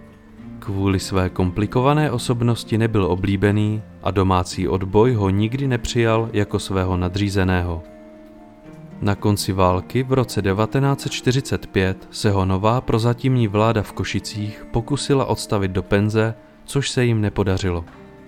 Kvůli 0.59 1.01
své 1.01 1.31
komplikované 1.31 2.11
osobnosti 2.11 2.79
nebyl 2.79 3.05
oblíbený 3.05 3.83
a 4.03 4.11
domácí 4.11 4.69
odboj 4.69 5.13
ho 5.13 5.31
nikdy 5.31 5.69
nepřijal 5.69 6.31
jako 6.33 6.59
svého 6.59 6.97
nadřízeného. 6.97 7.83
Na 9.01 9.15
konci 9.15 9.53
války 9.53 10.03
v 10.03 10.13
roce 10.13 10.43
1945 10.43 12.09
se 12.11 12.31
ho 12.31 12.45
nová 12.45 12.81
prozatímní 12.81 13.49
vláda 13.49 13.83
v 13.83 13.93
Košicích 13.93 14.67
pokusila 14.71 15.25
odstavit 15.25 15.71
do 15.71 15.83
penze, 15.83 16.35
což 16.65 16.91
se 16.91 17.05
jim 17.05 17.21
nepodařilo 17.21 17.85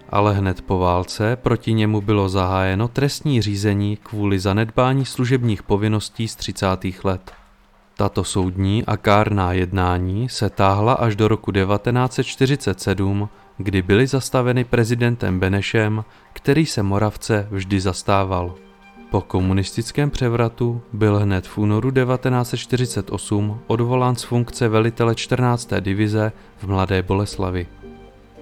ale 0.08 0.34
hned 0.34 0.62
po 0.62 0.78
válce 0.78 1.36
proti 1.36 1.72
němu 1.72 2.00
bylo 2.00 2.28
zahájeno 2.28 2.88
trestní 2.88 3.42
řízení 3.42 3.96
kvůli 4.02 4.38
zanedbání 4.38 5.04
služebních 5.04 5.62
povinností 5.62 6.28
z 6.28 6.36
30. 6.36 6.66
let. 7.04 7.32
Tato 7.96 8.24
soudní 8.24 8.84
a 8.86 8.96
kárná 8.96 9.52
jednání 9.52 10.28
se 10.28 10.50
táhla 10.50 10.92
až 10.92 11.16
do 11.16 11.28
roku 11.28 11.52
1947, 11.52 13.28
kdy 13.56 13.82
byly 13.82 14.06
zastaveny 14.06 14.64
prezidentem 14.64 15.40
Benešem, 15.40 16.04
který 16.32 16.66
se 16.66 16.82
Moravce 16.82 17.48
vždy 17.50 17.80
zastával. 17.80 18.54
Po 19.10 19.20
komunistickém 19.20 20.10
převratu 20.10 20.82
byl 20.92 21.18
hned 21.18 21.46
v 21.46 21.58
únoru 21.58 21.90
1948 21.90 23.60
odvolán 23.66 24.16
z 24.16 24.22
funkce 24.22 24.68
velitele 24.68 25.14
14. 25.14 25.72
divize 25.80 26.32
v 26.58 26.66
Mladé 26.66 27.02
Boleslavi. 27.02 27.66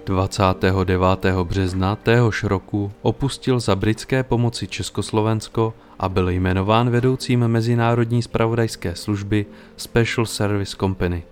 29. 0.07 1.25
března 1.43 1.95
téhož 1.95 2.43
roku 2.43 2.91
opustil 3.01 3.59
za 3.59 3.75
britské 3.75 4.23
pomoci 4.23 4.67
Československo 4.67 5.73
a 5.99 6.09
byl 6.09 6.29
jmenován 6.29 6.89
vedoucím 6.89 7.47
Mezinárodní 7.47 8.21
spravodajské 8.21 8.95
služby 8.95 9.45
Special 9.77 10.25
Service 10.25 10.77
Company. 10.79 11.23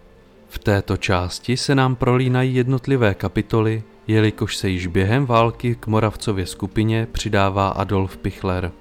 V 0.50 0.60
této 0.60 0.98
části 0.98 1.58
se 1.58 1.76
nám 1.76 1.96
prolínají 1.96 2.56
jednotlivé 2.56 3.14
kapitoly, 3.14 3.84
jelikož 4.08 4.58
se 4.58 4.70
již 4.70 4.88
během 4.88 5.26
války 5.26 5.76
k 5.80 5.88
Moravcově 5.88 6.46
skupině 6.46 7.08
přidává 7.12 7.68
Adolf 7.68 8.18
Pichler. 8.18 8.72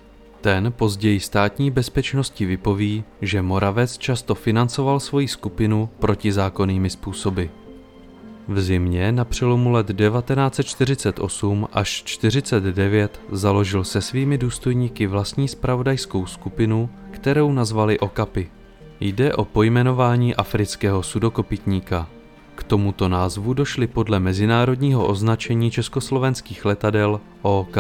Ten 0.41 0.73
později 0.73 1.21
státní 1.21 1.71
bezpečnosti 1.71 2.47
vypoví, 2.47 3.05
že 3.23 3.43
Moravec 3.43 3.99
často 3.99 4.35
financoval 4.35 5.01
svoji 5.01 5.29
skupinu 5.29 5.89
protizákonnými 5.99 6.91
způsoby. 6.91 7.45
V 8.49 8.61
zimě 8.61 9.13
na 9.13 9.25
přelomu 9.25 9.71
let 9.71 9.87
1948 9.97 11.69
až 11.73 12.03
49 12.03 13.21
založil 13.31 13.85
se 13.85 14.01
svými 14.01 14.39
důstojníky 14.39 15.07
vlastní 15.07 15.49
spravodajskou 15.49 16.27
skupinu, 16.27 16.91
kterou 17.11 17.53
nazvali 17.53 17.99
Okapy. 17.99 18.51
Jde 19.01 19.35
o 19.35 19.45
pojmenování 19.45 20.35
afrického 20.35 21.03
sudokopitníka. 21.03 22.09
K 22.55 22.63
tomuto 22.63 23.09
názvu 23.09 23.55
došli 23.55 23.87
podle 23.87 24.21
mezinárodního 24.21 25.07
označení 25.07 25.71
československých 25.71 26.65
letadel 26.65 27.21
OK. 27.43 27.77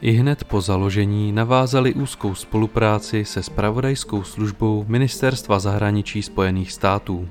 I 0.00 0.12
hned 0.12 0.44
po 0.44 0.60
založení 0.60 1.32
navázali 1.32 1.94
úzkou 1.94 2.34
spolupráci 2.34 3.24
se 3.24 3.42
spravodajskou 3.42 4.22
službou 4.22 4.84
Ministerstva 4.88 5.58
zahraničí 5.58 6.22
Spojených 6.22 6.72
států. 6.72 7.28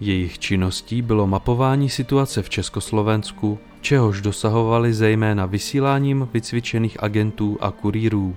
Jejich 0.00 0.38
činností 0.38 1.02
bylo 1.02 1.26
mapování 1.26 1.88
situace 1.88 2.42
v 2.42 2.50
Československu, 2.50 3.58
čehož 3.80 4.20
dosahovali 4.20 4.94
zejména 4.94 5.46
vysíláním 5.46 6.28
vycvičených 6.32 7.02
agentů 7.02 7.58
a 7.60 7.70
kurýrů. 7.70 8.36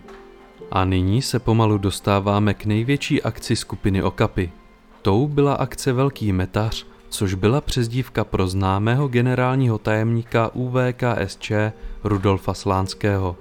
A 0.72 0.86
nyní 0.86 1.22
se 1.22 1.40
pomalu 1.40 1.78
dostáváme 1.78 2.54
k 2.54 2.66
největší 2.66 3.24
akci 3.24 3.56
skupiny 3.56 4.04
Okapy. 4.04 4.52
Tou 5.02 5.28
byla 5.28 5.54
akce 5.54 5.94
Velký 5.94 6.34
metař, 6.34 6.86
což 7.10 7.34
byla 7.34 7.62
přezdívka 7.62 8.24
pro 8.24 8.48
známého 8.48 9.08
generálního 9.08 9.78
tajemníka 9.78 10.52
UVKSČ 10.54 11.52
Rudolfa 12.04 12.54
Slánského. 12.54 13.36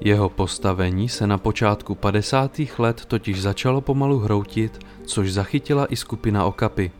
Jeho 0.00 0.28
postavení 0.28 1.08
se 1.08 1.26
na 1.26 1.38
počátku 1.38 1.94
50. 1.94 2.60
let 2.78 3.04
totiž 3.04 3.42
začalo 3.42 3.80
pomalu 3.80 4.18
hroutit, 4.18 4.78
což 5.06 5.32
zachytila 5.32 5.86
i 5.86 5.96
skupina 5.96 6.44
Okapy. 6.44 6.90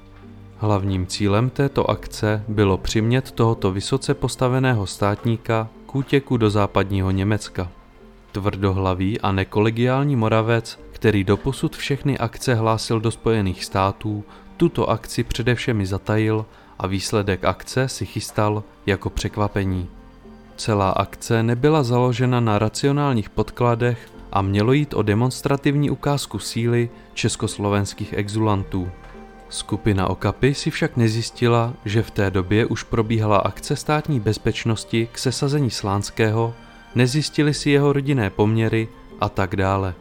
Hlavním 0.61 1.07
cílem 1.07 1.51
této 1.51 1.91
akce 1.91 2.45
bylo 2.49 2.79
přimět 2.79 3.31
tohoto 3.31 3.73
vysoce 3.73 4.15
postaveného 4.15 4.87
státníka 4.87 5.69
k 5.87 5.95
útěku 5.95 6.37
do 6.37 6.51
západního 6.51 7.11
Německa. 7.11 7.69
Tvrdohlavý 8.33 9.21
a 9.21 9.33
nekolegiální 9.33 10.17
Moravec, 10.17 10.81
který 10.93 11.25
doposud 11.25 11.77
všechny 11.77 12.19
akce 12.19 12.55
hlásil 12.55 13.01
do 13.01 13.11
Spojených 13.11 13.65
států, 13.65 14.25
tuto 14.57 14.91
akci 14.91 15.25
především 15.25 15.87
zatajil 15.87 16.47
a 16.79 16.87
výsledek 16.87 17.45
akce 17.45 17.89
si 17.89 18.07
chystal 18.07 18.63
jako 18.87 19.11
překvapení. 19.11 19.89
Celá 20.57 20.91
akce 20.91 21.43
nebyla 21.43 21.83
založena 21.83 22.41
na 22.41 22.59
racionálních 22.59 23.31
podkladech 23.31 24.11
a 24.33 24.43
mělo 24.43 24.73
jít 24.73 24.95
o 24.95 25.03
demonstrativní 25.03 25.91
ukázku 25.91 26.39
síly 26.39 26.91
československých 27.15 28.13
exulantů. 28.13 28.89
Skupina 29.49 30.11
Okapy 30.11 30.55
si 30.55 30.71
však 30.71 30.97
nezjistila, 30.97 31.73
že 31.85 32.03
v 32.03 32.11
té 32.11 32.31
době 32.31 32.67
už 32.67 32.83
probíhala 32.83 33.39
akce 33.39 33.77
státní 33.77 34.21
bezpečnosti 34.21 35.09
k 35.13 35.19
sesazení 35.19 35.71
Slánského, 35.71 36.55
nezjistili 36.95 37.55
si 37.55 37.71
jeho 37.71 37.93
rodinné 37.93 38.31
poměry 38.31 38.89
a 39.21 39.29
tak 39.29 39.57
dále. 39.57 39.95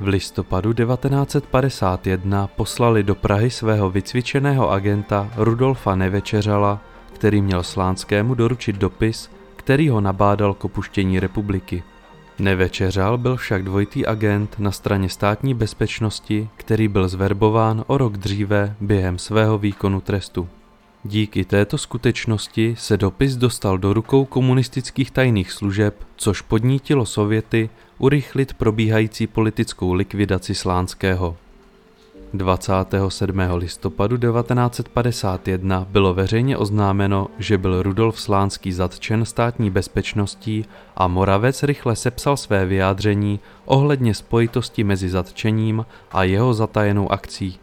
V 0.00 0.06
listopadu 0.08 0.72
1951 0.72 2.46
poslali 2.46 3.02
do 3.02 3.14
Prahy 3.14 3.50
svého 3.50 3.90
vycvičeného 3.90 4.70
agenta 4.70 5.30
Rudolfa 5.36 5.94
Nevečeřala, 5.94 6.80
který 7.12 7.42
měl 7.42 7.62
Slánskému 7.62 8.34
doručit 8.34 8.76
dopis, 8.76 9.30
který 9.56 9.88
ho 9.88 10.00
nabádal 10.00 10.54
k 10.54 10.64
opuštění 10.64 11.20
republiky. 11.20 11.82
Nevečeřal 12.38 13.18
byl 13.18 13.36
však 13.36 13.62
dvojitý 13.62 14.06
agent 14.06 14.58
na 14.58 14.72
straně 14.72 15.08
státní 15.08 15.54
bezpečnosti, 15.54 16.48
který 16.56 16.88
byl 16.88 17.08
zverbován 17.08 17.84
o 17.86 17.98
rok 17.98 18.16
dříve 18.16 18.76
během 18.80 19.18
svého 19.18 19.58
výkonu 19.58 20.00
trestu. 20.00 20.48
Díky 21.04 21.44
této 21.44 21.78
skutečnosti 21.78 22.74
se 22.78 22.96
dopis 22.96 23.36
dostal 23.36 23.78
do 23.78 23.92
rukou 23.92 24.24
komunistických 24.24 25.10
tajných 25.10 25.52
služeb, 25.52 26.06
což 26.16 26.40
podnítilo 26.40 27.06
Sověty 27.06 27.70
urychlit 27.98 28.54
probíhající 28.54 29.26
politickou 29.26 29.92
likvidaci 29.92 30.54
Slánského. 30.54 31.36
27. 32.34 33.40
listopadu 33.54 34.16
1951 34.16 35.86
bylo 35.90 36.14
veřejně 36.14 36.56
oznámeno, 36.56 37.28
že 37.38 37.58
byl 37.58 37.82
Rudolf 37.82 38.20
Slánský 38.20 38.72
zatčen 38.72 39.24
státní 39.24 39.70
bezpečností 39.70 40.64
a 40.96 41.08
Moravec 41.08 41.62
rychle 41.62 41.96
sepsal 41.96 42.36
své 42.36 42.66
vyjádření 42.66 43.40
ohledně 43.64 44.14
spojitosti 44.14 44.84
mezi 44.84 45.08
zatčením 45.08 45.86
a 46.12 46.24
jeho 46.24 46.54
zatajenou 46.54 47.12
akcí. 47.12 47.58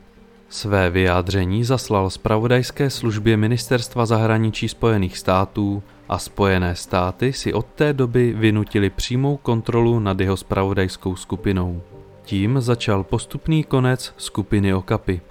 Své 0.50 0.90
vyjádření 0.90 1.64
zaslal 1.64 2.10
zpravodajské 2.10 2.90
službě 2.90 3.38
Ministerstva 3.38 4.06
zahraničí 4.06 4.70
Spojených 4.70 5.18
států 5.18 5.84
a 6.10 6.18
Spojené 6.18 6.76
státy 6.76 7.34
si 7.34 7.54
od 7.54 7.66
té 7.66 7.94
doby 7.94 8.34
vynutili 8.38 8.90
přímou 8.90 9.38
kontrolu 9.38 10.00
nad 10.00 10.20
jeho 10.20 10.38
spravodajskou 10.38 11.16
skupinou. 11.16 11.82
Tím 12.30 12.62
začal 12.62 13.04
postupný 13.04 13.64
konec 13.64 14.14
skupiny 14.18 14.74
Okapy. 14.74 15.22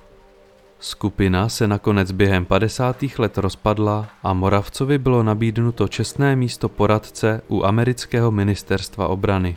Skupina 0.80 1.48
se 1.48 1.68
nakonec 1.68 2.12
během 2.12 2.44
50. 2.44 3.04
let 3.18 3.38
rozpadla 3.38 4.08
a 4.22 4.32
Moravcovi 4.32 4.98
bylo 4.98 5.22
nabídnuto 5.22 5.88
čestné 5.88 6.36
místo 6.36 6.68
poradce 6.68 7.42
u 7.48 7.64
amerického 7.64 8.30
ministerstva 8.30 9.08
obrany. 9.08 9.56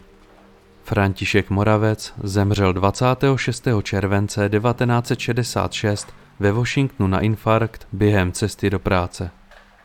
František 0.84 1.50
Moravec 1.50 2.14
zemřel 2.24 2.74
26. 2.74 3.68
července 3.84 4.50
1966 4.50 6.08
ve 6.40 6.52
Washingtonu 6.52 7.08
na 7.08 7.20
infarkt 7.20 7.88
během 7.92 8.32
cesty 8.32 8.70
do 8.70 8.80
práce. 8.80 9.32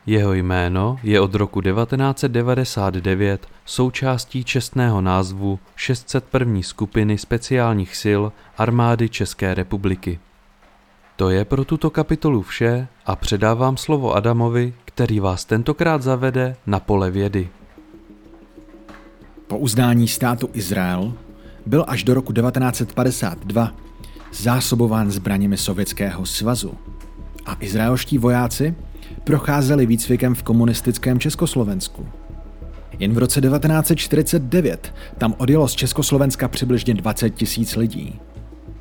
Jeho 0.07 0.35
jméno 0.35 0.99
je 1.03 1.21
od 1.21 1.35
roku 1.35 1.61
1999 1.61 3.47
součástí 3.65 4.45
čestného 4.45 5.01
názvu 5.01 5.59
601. 5.77 6.63
skupiny 6.63 7.19
speciálních 7.19 7.97
sil 8.03 8.23
armády 8.59 9.09
České 9.09 9.55
republiky. 9.55 10.19
To 11.17 11.31
je 11.31 11.45
pro 11.45 11.65
tuto 11.65 11.91
kapitolu 11.91 12.43
vše 12.43 12.89
a 13.07 13.17
předávám 13.17 13.77
slovo 13.77 14.15
Adamovi, 14.15 14.75
který 14.85 15.21
vás 15.21 15.45
tentokrát 15.45 16.03
zavede 16.03 16.57
na 16.67 16.81
pole 16.81 17.11
vědy. 17.11 17.49
Po 19.47 19.59
uznání 19.59 20.09
státu 20.09 20.51
Izrael 20.53 21.13
byl 21.67 21.85
až 21.89 22.05
do 22.05 22.15
roku 22.15 22.33
1952 22.33 23.73
zásobován 24.33 25.11
zbraněmi 25.11 25.57
Sovětského 25.57 26.27
svazu 26.27 26.75
a 27.47 27.57
izraelští 27.61 28.19
vojáci 28.19 28.75
procházeli 29.25 29.87
výcvikem 29.87 30.35
v 30.35 30.43
komunistickém 30.43 31.19
Československu. 31.19 32.07
Jen 32.99 33.13
v 33.13 33.19
roce 33.19 33.41
1949 33.41 34.95
tam 35.19 35.35
odjelo 35.39 35.69
z 35.69 35.75
Československa 35.75 36.49
přibližně 36.49 36.95
20 36.95 37.31
tisíc 37.31 37.77
lidí. 37.77 38.19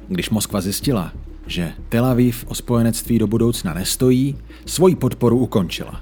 Když 0.08 0.30
Moskva 0.30 0.62
zjistila, 0.62 1.12
že 1.48 1.74
Tel 1.90 2.06
Aviv 2.06 2.46
o 2.48 2.56
spojenectví 2.56 3.20
do 3.20 3.28
budoucna 3.28 3.74
nestojí, 3.74 4.38
svoji 4.66 4.96
podporu 4.96 5.38
ukončila. 5.38 6.02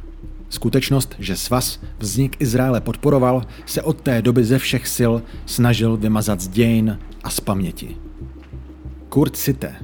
Skutečnost, 0.50 1.16
že 1.20 1.36
svaz 1.36 1.80
vznik 2.00 2.42
Izraele 2.42 2.82
podporoval, 2.82 3.46
se 3.66 3.82
od 3.82 4.02
té 4.02 4.22
doby 4.22 4.44
ze 4.44 4.60
všech 4.60 4.88
sil 4.96 5.14
snažil 5.46 5.98
vymazat 5.98 6.42
z 6.42 6.48
dějin 6.48 7.00
a 7.24 7.30
z 7.30 7.40
paměti. 7.40 7.98
Kurt 9.10 9.38
Sitte 9.38 9.76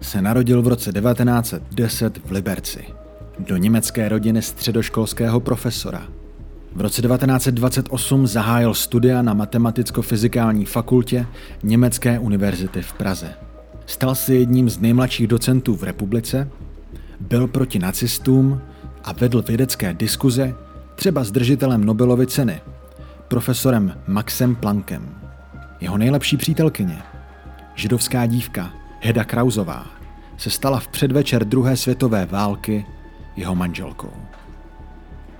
se 0.00 0.22
narodil 0.22 0.62
v 0.62 0.68
roce 0.68 0.92
1910 0.92 2.20
v 2.24 2.30
Liberci 2.30 2.99
do 3.48 3.56
německé 3.56 4.08
rodiny 4.08 4.42
středoškolského 4.42 5.40
profesora. 5.40 6.02
V 6.74 6.80
roce 6.80 7.02
1928 7.02 8.26
zahájil 8.26 8.74
studia 8.74 9.22
na 9.22 9.34
matematicko-fyzikální 9.34 10.64
fakultě 10.64 11.26
Německé 11.62 12.18
univerzity 12.18 12.82
v 12.82 12.92
Praze. 12.92 13.34
Stal 13.86 14.14
se 14.14 14.34
jedním 14.34 14.70
z 14.70 14.78
nejmladších 14.78 15.26
docentů 15.26 15.76
v 15.76 15.82
republice, 15.82 16.48
byl 17.20 17.46
proti 17.46 17.78
nacistům 17.78 18.60
a 19.04 19.12
vedl 19.12 19.42
vědecké 19.42 19.94
diskuze 19.94 20.54
třeba 20.94 21.24
s 21.24 21.30
držitelem 21.30 21.84
Nobelovy 21.84 22.26
ceny, 22.26 22.60
profesorem 23.28 23.94
Maxem 24.06 24.54
Planckem. 24.54 25.08
Jeho 25.80 25.98
nejlepší 25.98 26.36
přítelkyně, 26.36 26.98
židovská 27.74 28.26
dívka 28.26 28.70
Heda 29.00 29.24
Krauzová, 29.24 29.86
se 30.36 30.50
stala 30.50 30.80
v 30.80 30.88
předvečer 30.88 31.44
druhé 31.44 31.76
světové 31.76 32.26
války 32.26 32.86
jeho 33.36 33.54
manželkou. 33.54 34.12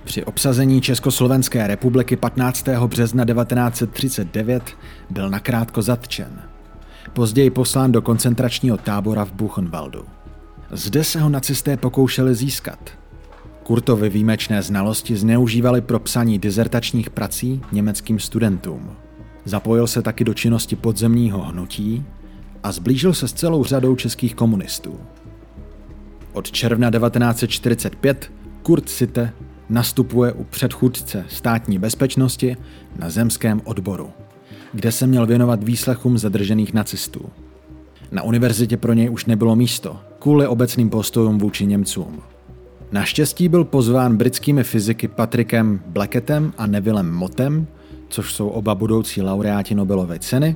Při 0.03 0.25
obsazení 0.25 0.81
Československé 0.81 1.67
republiky 1.67 2.15
15. 2.15 2.67
března 2.87 3.25
1939 3.25 4.63
byl 5.09 5.29
nakrátko 5.29 5.81
zatčen. 5.81 6.41
Později 7.13 7.49
poslán 7.49 7.91
do 7.91 8.01
koncentračního 8.01 8.77
tábora 8.77 9.25
v 9.25 9.31
Buchenwaldu. 9.31 10.05
Zde 10.71 11.03
se 11.03 11.21
ho 11.21 11.29
nacisté 11.29 11.77
pokoušeli 11.77 12.35
získat. 12.35 12.79
Kurtovy 13.63 14.09
výjimečné 14.09 14.61
znalosti 14.61 15.15
zneužívali 15.15 15.81
pro 15.81 15.99
psaní 15.99 16.39
dizertačních 16.39 17.09
prací 17.09 17.61
německým 17.71 18.19
studentům. 18.19 18.91
Zapojil 19.45 19.87
se 19.87 20.01
taky 20.01 20.23
do 20.23 20.33
činnosti 20.33 20.75
podzemního 20.75 21.41
hnutí 21.41 22.05
a 22.63 22.71
zblížil 22.71 23.13
se 23.13 23.27
s 23.27 23.33
celou 23.33 23.63
řadou 23.63 23.95
českých 23.95 24.35
komunistů. 24.35 24.99
Od 26.33 26.51
června 26.51 26.91
1945 26.91 28.31
Kurt 28.63 28.89
Sitte 28.89 29.33
nastupuje 29.69 30.31
u 30.31 30.43
předchůdce 30.43 31.25
státní 31.29 31.79
bezpečnosti 31.79 32.57
na 32.99 33.09
zemském 33.09 33.61
odboru, 33.63 34.09
kde 34.73 34.91
se 34.91 35.07
měl 35.07 35.25
věnovat 35.25 35.63
výslechům 35.63 36.17
zadržených 36.17 36.73
nacistů. 36.73 37.29
Na 38.11 38.23
univerzitě 38.23 38.77
pro 38.77 38.93
něj 38.93 39.09
už 39.09 39.25
nebylo 39.25 39.55
místo, 39.55 39.99
kvůli 40.19 40.47
obecným 40.47 40.89
postojům 40.89 41.37
vůči 41.37 41.65
Němcům. 41.65 42.21
Naštěstí 42.91 43.49
byl 43.49 43.63
pozván 43.63 44.17
britskými 44.17 44.63
fyziky 44.63 45.07
Patrickem 45.07 45.81
Blackettem 45.87 46.53
a 46.57 46.67
Nevillem 46.67 47.11
Motem, 47.11 47.67
což 48.09 48.33
jsou 48.33 48.47
oba 48.47 48.75
budoucí 48.75 49.21
laureáti 49.21 49.75
Nobelovy 49.75 50.19
ceny, 50.19 50.55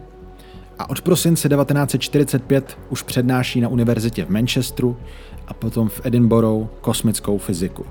a 0.80 0.90
od 0.90 1.02
prosince 1.02 1.50
1945 1.50 2.78
už 2.90 3.02
přednáší 3.02 3.62
na 3.62 3.70
univerzitě 3.70 4.26
v 4.26 4.30
Manchesteru 4.30 4.98
a 5.48 5.54
potom 5.54 5.90
v 5.90 6.02
Edinburghu 6.04 6.70
kosmickou 6.82 7.38
fyziku. 7.38 7.86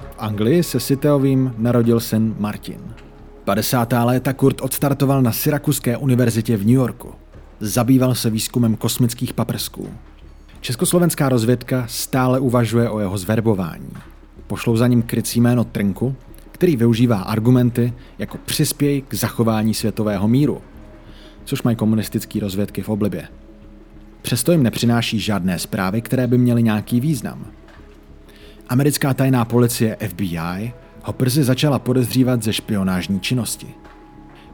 V 0.00 0.14
Anglii 0.18 0.62
se 0.62 0.80
Siteovým 0.80 1.54
narodil 1.58 2.00
syn 2.00 2.34
Martin. 2.38 2.80
50. 3.44 3.92
léta 4.04 4.32
Kurt 4.32 4.60
odstartoval 4.60 5.22
na 5.22 5.32
Syrakuské 5.32 5.96
univerzitě 5.96 6.56
v 6.56 6.66
New 6.66 6.74
Yorku. 6.74 7.12
Zabýval 7.60 8.14
se 8.14 8.30
výzkumem 8.30 8.76
kosmických 8.76 9.34
paprsků. 9.34 9.88
Československá 10.60 11.28
rozvědka 11.28 11.84
stále 11.88 12.40
uvažuje 12.40 12.90
o 12.90 13.00
jeho 13.00 13.18
zverbování. 13.18 13.90
Pošlou 14.46 14.76
za 14.76 14.86
ním 14.86 15.02
krycí 15.02 15.40
jméno 15.40 15.64
Trnku, 15.64 16.14
který 16.52 16.76
využívá 16.76 17.16
argumenty 17.16 17.92
jako 18.18 18.38
přispěj 18.44 19.02
k 19.02 19.14
zachování 19.14 19.74
světového 19.74 20.28
míru, 20.28 20.62
což 21.44 21.62
mají 21.62 21.76
komunistické 21.76 22.40
rozvědky 22.40 22.82
v 22.82 22.88
oblibě. 22.88 23.28
Přesto 24.22 24.52
jim 24.52 24.62
nepřináší 24.62 25.20
žádné 25.20 25.58
zprávy, 25.58 26.02
které 26.02 26.26
by 26.26 26.38
měly 26.38 26.62
nějaký 26.62 27.00
význam. 27.00 27.46
Americká 28.68 29.14
tajná 29.14 29.44
policie 29.44 29.96
FBI 30.08 30.72
ho 31.02 31.12
brzy 31.12 31.44
začala 31.44 31.78
podezřívat 31.78 32.42
ze 32.42 32.52
špionážní 32.52 33.20
činnosti. 33.20 33.66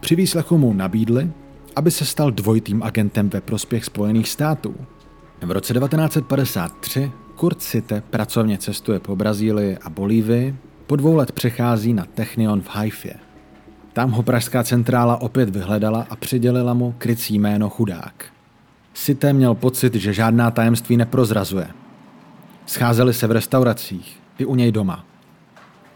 Při 0.01 0.17
výslechu 0.17 0.59
mu 0.59 0.73
nabídli, 0.73 1.31
aby 1.77 1.91
se 1.91 2.05
stal 2.05 2.31
dvojitým 2.31 2.83
agentem 2.83 3.31
ve 3.31 3.41
prospěch 3.41 3.85
Spojených 3.85 4.29
států. 4.29 4.75
V 5.43 5.51
roce 5.51 5.75
1953 5.75 7.11
Kurt 7.35 7.63
Sitte 7.63 8.03
pracovně 8.11 8.59
cestuje 8.59 9.01
po 9.01 9.17
Brazílii 9.17 9.79
a 9.83 9.91
Bolívii, 9.91 10.57
po 10.87 10.97
dvou 10.97 11.17
let 11.17 11.33
přechází 11.33 11.93
na 11.93 12.05
Technion 12.15 12.61
v 12.61 12.69
Haifě. 12.69 13.15
Tam 13.93 14.11
ho 14.11 14.23
pražská 14.23 14.65
centrála 14.65 15.21
opět 15.21 15.51
vyhledala 15.51 16.07
a 16.11 16.17
přidělila 16.17 16.75
mu 16.75 16.95
krycí 16.99 17.39
jméno 17.39 17.69
Chudák. 17.69 18.25
Sitte 18.95 19.33
měl 19.33 19.55
pocit, 19.55 19.95
že 19.95 20.13
žádná 20.13 20.51
tajemství 20.51 20.97
neprozrazuje. 20.97 21.67
Scházeli 22.67 23.15
se 23.15 23.27
v 23.27 23.31
restauracích, 23.31 24.21
i 24.39 24.45
u 24.45 24.55
něj 24.55 24.73
doma. 24.73 25.05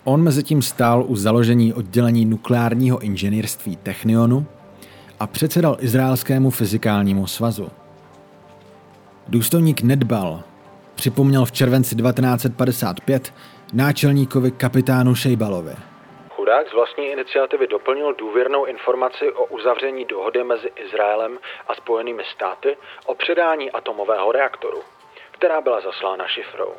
On 0.04 0.22
mezi 0.22 0.42
tím 0.42 0.62
stál 0.62 1.04
u 1.08 1.16
založení 1.16 1.72
oddělení 1.72 2.24
nukleárního 2.24 2.98
inženýrství 2.98 3.76
Technionu 3.76 4.46
a 5.20 5.26
předsedal 5.26 5.76
Izraelskému 5.80 6.50
fyzikálnímu 6.50 7.26
svazu. 7.26 7.68
Důstojník 9.28 9.82
Nedbal 9.82 10.42
připomněl 10.94 11.44
v 11.44 11.52
červenci 11.52 11.96
1955 11.96 13.34
náčelníkovi 13.72 14.50
kapitánu 14.50 15.14
Šejbalovi. 15.14 15.72
Chudák 16.44 16.68
z 16.68 16.74
vlastní 16.74 17.04
iniciativy 17.04 17.66
doplnil 17.66 18.14
důvěrnou 18.18 18.64
informaci 18.64 19.32
o 19.32 19.44
uzavření 19.44 20.04
dohody 20.04 20.44
mezi 20.44 20.68
Izraelem 20.86 21.38
a 21.68 21.74
Spojenými 21.74 22.22
státy 22.34 22.76
o 23.06 23.14
předání 23.14 23.70
atomového 23.70 24.32
reaktoru, 24.32 24.78
která 25.30 25.60
byla 25.60 25.80
zaslána 25.80 26.24
šifrou. 26.28 26.72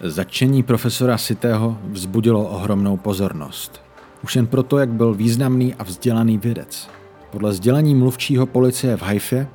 Začení 0.00 0.62
profesora 0.62 1.18
Sitého 1.18 1.76
vzbudilo 1.90 2.40
ohromnou 2.48 2.96
pozornost. 2.96 3.82
Už 4.24 4.36
jen 4.36 4.46
proto, 4.46 4.78
jak 4.78 4.88
byl 4.88 5.14
významný 5.14 5.74
a 5.78 5.82
vzdělaný 5.82 6.38
vědec. 6.38 6.90
Podle 7.30 7.52
sdělení 7.52 7.94
mluvčího 7.94 8.46
policie 8.46 8.96
v 8.96 9.02
Haifě 9.02 9.48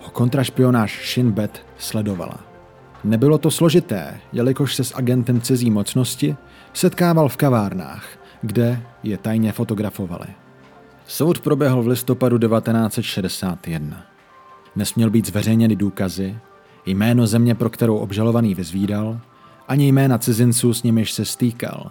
ho 0.00 0.10
kontrašpionáž 0.10 1.12
Shin 1.12 1.30
Bet 1.30 1.66
sledovala. 1.78 2.38
Nebylo 3.04 3.38
to 3.38 3.50
složité, 3.50 4.20
jelikož 4.32 4.74
se 4.74 4.84
s 4.84 4.94
agentem 4.94 5.40
cizí 5.40 5.70
mocnosti 5.70 6.36
setkával 6.74 7.28
v 7.28 7.36
kavárnách, 7.36 8.04
kde 8.42 8.82
je 9.02 9.18
tajně 9.18 9.52
fotografovali. 9.52 10.26
Soud 11.06 11.40
proběhl 11.40 11.82
v 11.82 11.86
listopadu 11.86 12.38
1961. 12.38 14.06
Nesměl 14.76 15.10
být 15.10 15.26
zveřejněny 15.26 15.76
důkazy, 15.76 16.38
jméno 16.86 17.26
země, 17.26 17.54
pro 17.54 17.70
kterou 17.70 17.96
obžalovaný 17.96 18.54
vyzvídal, 18.54 19.20
ani 19.68 19.88
jména 19.88 20.18
cizinců, 20.18 20.74
s 20.74 20.82
nimiž 20.82 21.12
se 21.12 21.24
stýkal. 21.24 21.90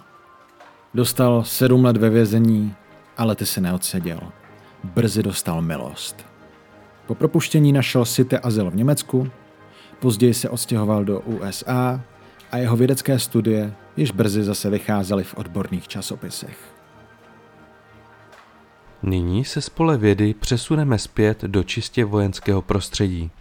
Dostal 0.93 1.43
sedm 1.43 1.85
let 1.85 1.97
ve 1.97 2.09
vězení, 2.09 2.75
ale 3.17 3.35
ty 3.35 3.45
se 3.45 3.61
neodseděl. 3.61 4.19
Brzy 4.83 5.23
dostal 5.23 5.61
milost. 5.61 6.25
Po 7.05 7.15
propuštění 7.15 7.73
našel 7.73 8.05
Site 8.05 8.39
azyl 8.39 8.71
v 8.71 8.75
Německu, 8.75 9.27
později 9.99 10.33
se 10.33 10.49
odstěhoval 10.49 11.05
do 11.05 11.19
USA 11.19 12.01
a 12.51 12.57
jeho 12.57 12.77
vědecké 12.77 13.19
studie 13.19 13.73
již 13.97 14.11
brzy 14.11 14.43
zase 14.43 14.69
vycházely 14.69 15.23
v 15.23 15.37
odborných 15.37 15.87
časopisech. 15.87 16.57
Nyní 19.03 19.45
se 19.45 19.61
spole 19.61 19.97
vědy 19.97 20.33
přesuneme 20.33 20.99
zpět 20.99 21.41
do 21.43 21.63
čistě 21.63 22.05
vojenského 22.05 22.61
prostředí. 22.61 23.31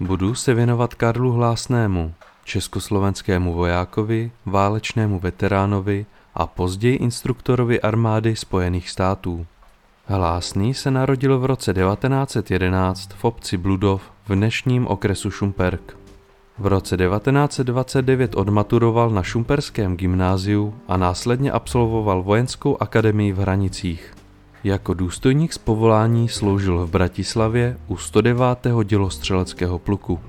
Budu 0.00 0.34
se 0.34 0.54
věnovat 0.54 0.94
Karlu 0.94 1.32
Hlásnému, 1.32 2.14
československému 2.44 3.54
vojákovi, 3.54 4.30
válečnému 4.46 5.18
veteránovi 5.18 6.06
a 6.34 6.46
později 6.46 6.96
instruktorovi 6.96 7.80
armády 7.80 8.36
Spojených 8.36 8.90
států. 8.90 9.46
Hlásný 10.06 10.74
se 10.74 10.90
narodil 10.90 11.38
v 11.38 11.44
roce 11.44 11.74
1911 11.74 13.10
v 13.14 13.24
obci 13.24 13.56
Bludov 13.56 14.02
v 14.28 14.34
dnešním 14.34 14.86
okresu 14.86 15.30
Šumperk. 15.30 16.05
V 16.58 16.66
roce 16.66 16.96
1929 16.96 18.34
odmaturoval 18.34 19.10
na 19.10 19.22
Šumperském 19.22 19.96
gymnáziu 19.96 20.74
a 20.88 20.96
následně 20.96 21.52
absolvoval 21.52 22.22
vojenskou 22.22 22.82
akademii 22.82 23.32
v 23.32 23.38
Hranicích. 23.38 24.14
Jako 24.64 24.94
důstojník 24.94 25.52
z 25.52 25.58
povolání 25.58 26.28
sloužil 26.28 26.86
v 26.86 26.90
Bratislavě 26.90 27.76
u 27.88 27.96
109. 27.96 28.44
dělostřeleckého 28.84 29.78
pluku. 29.78 30.20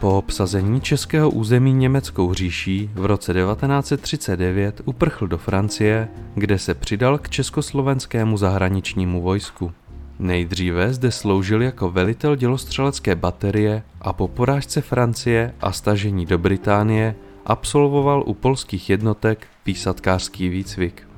Po 0.00 0.18
obsazení 0.18 0.80
českého 0.80 1.30
území 1.30 1.72
německou 1.72 2.34
říší 2.34 2.90
v 2.94 3.06
roce 3.06 3.34
1939 3.34 4.80
uprchl 4.84 5.26
do 5.26 5.38
Francie, 5.38 6.08
kde 6.34 6.58
se 6.58 6.74
přidal 6.74 7.18
k 7.18 7.28
československému 7.28 8.36
zahraničnímu 8.36 9.22
vojsku. 9.22 9.72
Nejdříve 10.20 10.92
zde 10.92 11.10
sloužil 11.10 11.62
jako 11.62 11.90
velitel 11.90 12.36
dělostřelecké 12.36 13.14
baterie 13.14 13.82
a 14.00 14.12
po 14.12 14.28
porážce 14.28 14.80
Francie 14.80 15.54
a 15.60 15.72
stažení 15.72 16.26
do 16.26 16.38
Británie 16.38 17.14
absolvoval 17.46 18.22
u 18.26 18.34
polských 18.34 18.90
jednotek 18.90 19.46
výsadkářský 19.66 20.48
výcvik. 20.48 21.08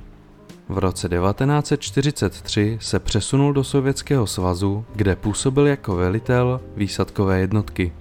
V 0.69 0.77
roce 0.77 1.09
1943 1.09 2.77
se 2.81 2.99
přesunul 2.99 3.53
do 3.53 3.63
Sovětského 3.63 4.27
svazu, 4.27 4.85
kde 4.95 5.15
působil 5.15 5.67
jako 5.67 5.95
velitel 5.95 6.61
výsadkové 6.75 7.39
jednotky. 7.39 7.93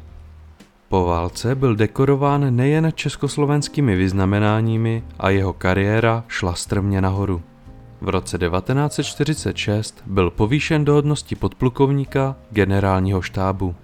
Po 0.89 1.05
válce 1.05 1.55
byl 1.55 1.77
dekorován 1.77 2.57
nejen 2.57 2.93
československými 2.95 3.97
vyznamenáními 3.97 5.05
a 5.19 5.31
jeho 5.31 5.53
kariéra 5.53 6.25
šla 6.29 6.55
strmě 6.55 7.01
nahoru. 7.01 7.43
V 8.03 8.09
roce 8.09 8.39
1946 8.39 10.03
byl 10.07 10.31
povýšen 10.31 10.85
do 10.85 10.93
hodnosti 10.93 11.35
podplukovníka 11.35 12.37
generálního 12.51 13.23
štábu. 13.23 13.75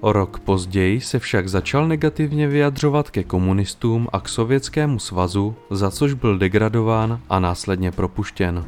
O 0.00 0.12
rok 0.12 0.38
později 0.38 1.00
se 1.00 1.18
však 1.18 1.48
začal 1.48 1.88
negativně 1.88 2.48
vyjadřovat 2.48 3.10
ke 3.10 3.24
komunistům 3.24 4.08
a 4.12 4.20
k 4.20 4.28
Sovětskému 4.28 4.98
svazu, 4.98 5.54
za 5.70 5.90
což 5.90 6.12
byl 6.12 6.38
degradován 6.38 7.20
a 7.30 7.38
následně 7.38 7.92
propuštěn. 7.92 8.64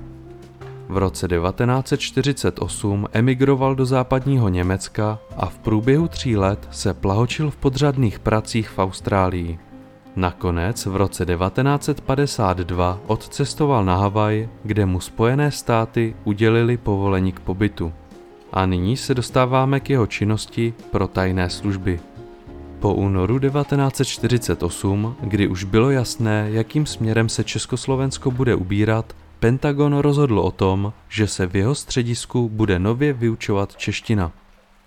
V 0.88 0.96
roce 0.96 1.28
1948 1.28 3.06
emigroval 3.12 3.74
do 3.74 3.86
západního 3.86 4.48
Německa 4.48 5.18
a 5.36 5.46
v 5.46 5.58
průběhu 5.58 6.08
tří 6.08 6.36
let 6.36 6.68
se 6.70 6.94
plahočil 6.94 7.50
v 7.50 7.56
podřadných 7.56 8.18
pracích 8.18 8.68
v 8.68 8.78
Austrálii. 8.78 9.58
Nakonec 10.20 10.86
v 10.86 10.96
roce 10.96 11.26
1952 11.26 13.00
odcestoval 13.06 13.84
na 13.84 13.96
Havaj, 13.96 14.48
kde 14.64 14.86
mu 14.86 15.00
Spojené 15.00 15.50
státy 15.50 16.14
udělili 16.24 16.76
povolení 16.76 17.32
k 17.32 17.40
pobytu. 17.40 17.92
A 18.52 18.66
nyní 18.66 18.96
se 18.96 19.14
dostáváme 19.14 19.80
k 19.80 19.90
jeho 19.90 20.06
činnosti 20.06 20.74
pro 20.90 21.08
tajné 21.08 21.50
služby. 21.50 22.00
Po 22.80 22.94
únoru 22.94 23.38
1948, 23.38 25.16
kdy 25.20 25.48
už 25.48 25.64
bylo 25.64 25.90
jasné, 25.90 26.48
jakým 26.50 26.86
směrem 26.86 27.28
se 27.28 27.44
Československo 27.44 28.30
bude 28.30 28.54
ubírat, 28.54 29.16
Pentagon 29.38 29.96
rozhodl 29.98 30.38
o 30.38 30.50
tom, 30.50 30.92
že 31.08 31.26
se 31.26 31.46
v 31.46 31.56
jeho 31.56 31.74
středisku 31.74 32.48
bude 32.48 32.78
nově 32.78 33.12
vyučovat 33.12 33.76
čeština. 33.76 34.32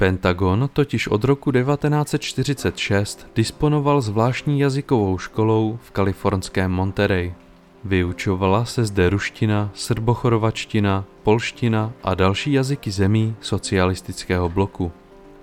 Pentagon 0.03 0.69
totiž 0.73 1.07
od 1.07 1.23
roku 1.23 1.51
1946 1.51 3.27
disponoval 3.35 4.01
zvláštní 4.01 4.59
jazykovou 4.59 5.17
školou 5.17 5.79
v 5.83 5.91
kalifornském 5.91 6.71
Monterey. 6.71 7.33
Vyučovala 7.83 8.65
se 8.65 8.85
zde 8.85 9.09
ruština, 9.09 9.69
srbochorovačtina, 9.73 11.05
polština 11.23 11.91
a 12.03 12.15
další 12.15 12.53
jazyky 12.53 12.91
zemí 12.91 13.35
socialistického 13.41 14.49
bloku. 14.49 14.91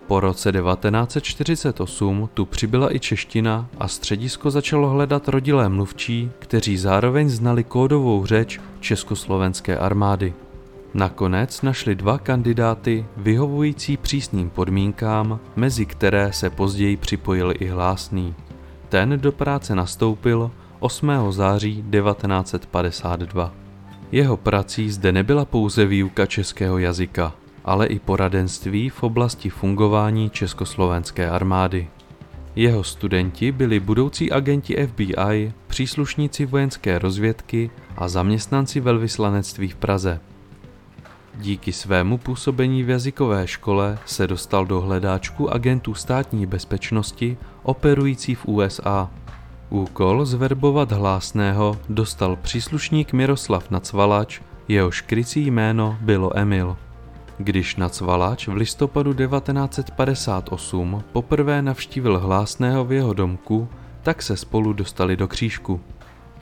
Po 0.06 0.20
roce 0.20 0.52
1948 0.52 2.28
tu 2.34 2.44
přibyla 2.44 2.94
i 2.94 3.00
čeština 3.00 3.68
a 3.78 3.88
středisko 3.88 4.50
začalo 4.50 4.88
hledat 4.88 5.28
rodilé 5.28 5.68
mluvčí, 5.68 6.30
kteří 6.38 6.76
zároveň 6.76 7.28
znali 7.28 7.64
kódovou 7.64 8.26
řeč 8.26 8.60
československé 8.80 9.78
armády. 9.78 10.34
Nakonec 10.94 11.62
našli 11.62 11.94
dva 11.94 12.18
kandidáty 12.18 13.06
vyhovující 13.16 13.96
přísným 13.96 14.50
podmínkám, 14.50 15.40
mezi 15.56 15.86
které 15.86 16.32
se 16.32 16.50
později 16.50 16.96
připojil 16.96 17.54
i 17.58 17.66
hlásný. 17.66 18.34
Ten 18.88 19.18
do 19.20 19.32
práce 19.32 19.74
nastoupil 19.74 20.50
8. 20.80 21.10
září 21.30 21.84
1952. 21.90 23.52
Jeho 24.12 24.36
prací 24.36 24.90
zde 24.90 25.12
nebyla 25.12 25.44
pouze 25.44 25.86
výuka 25.86 26.26
českého 26.26 26.78
jazyka, 26.78 27.34
ale 27.64 27.86
i 27.86 27.98
poradenství 27.98 28.88
v 28.88 29.02
oblasti 29.02 29.50
fungování 29.50 30.30
československé 30.30 31.30
armády. 31.30 31.88
Jeho 32.56 32.84
studenti 32.84 33.52
byli 33.52 33.80
budoucí 33.80 34.32
agenti 34.32 34.86
FBI, 34.86 35.52
příslušníci 35.66 36.46
vojenské 36.46 36.98
rozvědky 36.98 37.70
a 37.96 38.08
zaměstnanci 38.08 38.80
velvyslanectví 38.80 39.68
v 39.68 39.76
Praze. 39.76 40.20
Díky 41.40 41.72
svému 41.72 42.18
působení 42.18 42.82
v 42.82 42.90
jazykové 42.90 43.46
škole 43.46 43.98
se 44.06 44.26
dostal 44.26 44.66
do 44.66 44.80
hledáčku 44.80 45.52
agentů 45.52 45.94
státní 45.94 46.46
bezpečnosti 46.46 47.36
operující 47.62 48.34
v 48.34 48.46
USA. 48.46 49.10
Úkol 49.70 50.24
zverbovat 50.24 50.92
hlásného 50.92 51.78
dostal 51.88 52.36
příslušník 52.36 53.12
Miroslav 53.12 53.70
Nacvalač, 53.70 54.40
jehož 54.68 55.00
krycí 55.00 55.46
jméno 55.46 55.98
bylo 56.00 56.38
Emil. 56.38 56.76
Když 57.38 57.76
Nacvalač 57.76 58.48
v 58.48 58.52
listopadu 58.52 59.14
1958 59.14 61.04
poprvé 61.12 61.62
navštívil 61.62 62.18
hlásného 62.18 62.84
v 62.84 62.92
jeho 62.92 63.12
domku, 63.12 63.68
tak 64.02 64.22
se 64.22 64.36
spolu 64.36 64.72
dostali 64.72 65.16
do 65.16 65.28
křížku. 65.28 65.80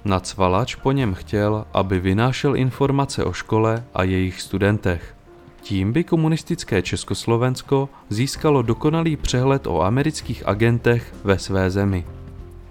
Nacvalač 0.05 0.75
po 0.75 0.93
něm 0.93 1.15
chtěl, 1.15 1.65
aby 1.75 2.01
vynášel 2.01 2.57
informace 2.57 3.25
o 3.25 3.33
škole 3.33 3.85
a 3.95 4.03
jejich 4.03 4.43
studentech. 4.43 5.15
Tím 5.63 5.93
by 5.93 6.05
komunistické 6.05 6.83
Československo 6.83 7.89
získalo 8.09 8.63
dokonalý 8.63 9.17
přehled 9.17 9.67
o 9.67 9.83
amerických 9.83 10.49
agentech 10.49 11.15
ve 11.25 11.39
své 11.39 11.71
zemi. 11.71 12.05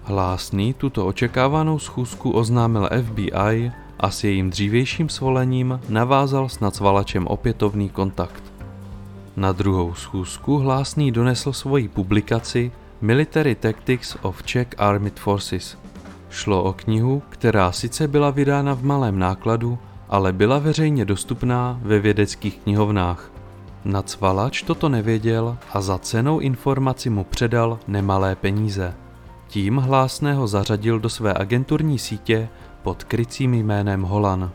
Hlásný 0.02 0.74
tuto 0.74 1.06
očekávanou 1.06 1.78
schůzku 1.78 2.30
oznámil 2.30 2.88
FBI 3.06 3.72
a 4.00 4.10
s 4.10 4.24
jejím 4.24 4.50
dřívějším 4.50 5.08
svolením 5.08 5.80
navázal 5.88 6.48
s 6.48 6.60
Nacvalačem 6.60 7.26
opětovný 7.26 7.88
kontakt. 7.88 8.42
Na 9.36 9.52
druhou 9.52 9.94
schůzku 9.94 10.58
Hlásný 10.58 11.12
donesl 11.12 11.52
svoji 11.52 11.88
publikaci 11.88 12.72
Military 13.00 13.54
Tactics 13.54 14.16
of 14.22 14.42
Czech 14.42 14.68
Armed 14.78 15.18
Forces– 15.20 15.78
Šlo 16.30 16.62
o 16.62 16.72
knihu, 16.72 17.22
která 17.28 17.72
sice 17.72 18.08
byla 18.08 18.30
vydána 18.30 18.74
v 18.74 18.82
malém 18.82 19.18
nákladu, 19.18 19.78
ale 20.08 20.32
byla 20.32 20.58
veřejně 20.58 21.04
dostupná 21.04 21.80
ve 21.82 21.98
vědeckých 21.98 22.58
knihovnách. 22.58 23.30
Nacvalač 23.84 24.62
toto 24.62 24.88
nevěděl 24.88 25.56
a 25.72 25.80
za 25.80 25.98
cenou 25.98 26.38
informaci 26.38 27.10
mu 27.10 27.24
předal 27.24 27.78
nemalé 27.88 28.36
peníze. 28.36 28.94
Tím 29.48 29.76
hlásného 29.76 30.46
zařadil 30.46 31.00
do 31.00 31.08
své 31.08 31.34
agenturní 31.34 31.98
sítě 31.98 32.48
pod 32.82 33.04
krycím 33.04 33.54
jménem 33.54 34.02
Holan. 34.02 34.50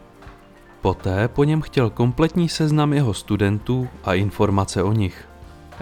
Poté 0.81 1.27
po 1.27 1.43
něm 1.43 1.62
chtěl 1.62 1.89
kompletní 1.89 2.49
seznam 2.49 2.93
jeho 2.93 3.13
studentů 3.13 3.88
a 4.03 4.13
informace 4.13 4.83
o 4.83 4.93
nich. 4.93 5.27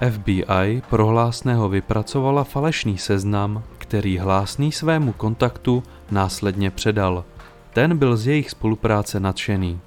FBI 0.10 0.82
prohlásného 0.90 1.70
vypracovala 1.70 2.44
falešný 2.44 2.98
seznam, 2.98 3.64
který 3.92 4.18
hlásný 4.18 4.72
svému 4.72 5.14
kontaktu 5.14 5.84
následně 6.12 6.72
předal. 6.72 7.26
Ten 7.74 7.98
byl 7.98 8.18
z 8.18 8.28
jejich 8.28 8.50
spolupráce 8.50 9.20
nadšený. 9.20 9.80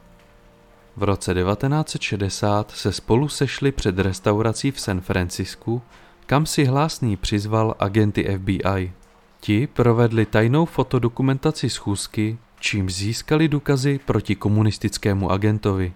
V 0.96 1.02
roce 1.02 1.34
1960 1.34 2.70
se 2.70 2.92
spolu 2.92 3.28
sešli 3.28 3.72
před 3.72 3.98
restaurací 3.98 4.70
v 4.70 4.80
San 4.80 5.00
Francisku, 5.00 5.82
kam 6.26 6.46
si 6.46 6.64
hlásný 6.64 7.16
přizval 7.16 7.74
agenty 7.78 8.38
FBI. 8.38 8.92
Ti 9.40 9.66
provedli 9.66 10.26
tajnou 10.26 10.64
fotodokumentaci 10.64 11.70
schůzky, 11.70 12.38
čím 12.60 12.90
získali 12.90 13.48
důkazy 13.48 14.00
proti 14.04 14.34
komunistickému 14.34 15.30
agentovi. 15.30 15.92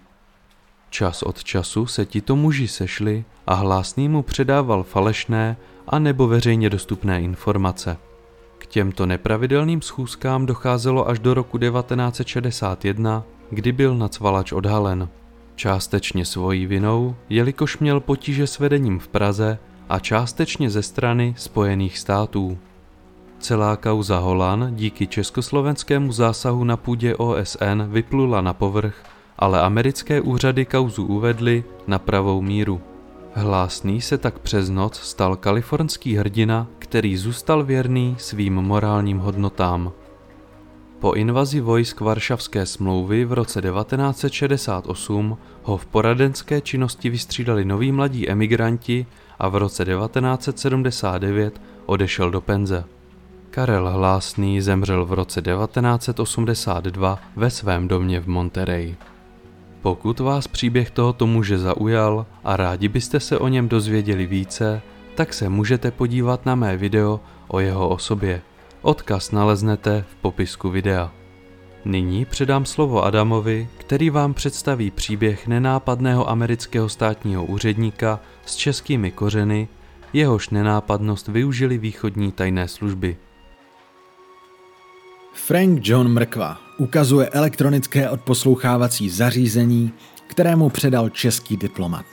Čas 0.89 1.23
od 1.23 1.43
času 1.43 1.85
se 1.85 2.05
tito 2.05 2.35
muži 2.35 2.67
sešli 2.67 3.23
a 3.47 3.53
hlásný 3.53 4.09
mu 4.09 4.21
předával 4.21 4.83
falešné 4.83 5.57
a 5.89 5.99
nebo 5.99 6.27
veřejně 6.27 6.69
dostupné 6.69 7.21
informace. 7.21 7.97
K 8.57 8.65
těmto 8.65 9.05
nepravidelným 9.05 9.81
schůzkám 9.81 10.45
docházelo 10.45 11.09
až 11.09 11.19
do 11.19 11.33
roku 11.33 11.57
1961, 11.57 13.23
kdy 13.49 13.71
byl 13.71 13.97
nacvalač 13.97 14.51
odhalen. 14.51 15.09
Částečně 15.55 16.25
svojí 16.25 16.65
vinou, 16.65 17.15
jelikož 17.29 17.77
měl 17.77 17.99
potíže 17.99 18.47
s 18.47 18.59
vedením 18.59 18.99
v 18.99 19.07
Praze 19.07 19.57
a 19.89 19.99
částečně 19.99 20.69
ze 20.69 20.83
strany 20.83 21.33
Spojených 21.37 21.97
států. 21.97 22.57
Celá 23.39 23.75
kauza 23.75 24.19
Holan 24.19 24.75
díky 24.75 25.07
československému 25.07 26.11
zásahu 26.11 26.63
na 26.63 26.77
půdě 26.77 27.15
OSN 27.15 27.83
vyplula 27.87 28.41
na 28.41 28.53
povrch, 28.53 29.03
ale 29.37 29.61
americké 29.61 30.21
úřady 30.21 30.65
kauzu 30.65 31.05
uvedly 31.05 31.63
na 31.87 31.99
pravou 31.99 32.41
míru. 32.41 32.81
Hlásný 33.33 34.01
se 34.01 34.17
tak 34.17 34.39
přes 34.39 34.69
noc 34.69 34.99
stal 34.99 35.35
kalifornský 35.35 36.15
hrdina, 36.15 36.67
který 36.79 37.17
zůstal 37.17 37.63
věrný 37.63 38.15
svým 38.19 38.53
morálním 38.53 39.19
hodnotám. 39.19 39.91
Po 40.99 41.13
invazi 41.13 41.61
vojsk 41.61 42.01
Varšavské 42.01 42.65
smlouvy 42.65 43.25
v 43.25 43.33
roce 43.33 43.61
1968 43.61 45.37
ho 45.63 45.77
v 45.77 45.85
poradenské 45.85 46.61
činnosti 46.61 47.09
vystřídali 47.09 47.65
noví 47.65 47.91
mladí 47.91 48.29
emigranti 48.29 49.05
a 49.39 49.47
v 49.49 49.55
roce 49.55 49.85
1979 49.85 51.61
odešel 51.85 52.31
do 52.31 52.41
penze. 52.41 52.83
Karel 53.49 53.89
Hlásný 53.89 54.61
zemřel 54.61 55.05
v 55.05 55.13
roce 55.13 55.41
1982 55.41 57.19
ve 57.35 57.49
svém 57.49 57.87
domě 57.87 58.19
v 58.19 58.27
Monterey. 58.27 58.95
Pokud 59.81 60.19
vás 60.19 60.47
příběh 60.47 60.91
tohoto 60.91 61.27
muže 61.27 61.57
zaujal 61.57 62.25
a 62.43 62.57
rádi 62.57 62.87
byste 62.87 63.19
se 63.19 63.37
o 63.37 63.47
něm 63.47 63.69
dozvěděli 63.69 64.25
více, 64.25 64.81
tak 65.15 65.33
se 65.33 65.49
můžete 65.49 65.91
podívat 65.91 66.45
na 66.45 66.55
mé 66.55 66.77
video 66.77 67.19
o 67.47 67.59
jeho 67.59 67.89
osobě. 67.89 68.41
Odkaz 68.81 69.31
naleznete 69.31 70.05
v 70.11 70.15
popisku 70.15 70.69
videa. 70.69 71.11
Nyní 71.85 72.25
předám 72.25 72.65
slovo 72.65 73.03
Adamovi, 73.03 73.69
který 73.77 74.09
vám 74.09 74.33
představí 74.33 74.91
příběh 74.91 75.47
nenápadného 75.47 76.29
amerického 76.29 76.89
státního 76.89 77.45
úředníka 77.45 78.19
s 78.45 78.55
českými 78.55 79.11
kořeny, 79.11 79.67
jehož 80.13 80.49
nenápadnost 80.49 81.27
využili 81.27 81.77
východní 81.77 82.31
tajné 82.31 82.67
služby. 82.67 83.17
Frank 85.33 85.87
John 85.87 86.07
Mrkva 86.07 86.68
ukazuje 86.79 87.29
elektronické 87.29 88.09
odposlouchávací 88.09 89.09
zařízení, 89.09 89.93
kterému 90.27 90.69
předal 90.69 91.09
český 91.09 91.57
diplomat. 91.57 92.05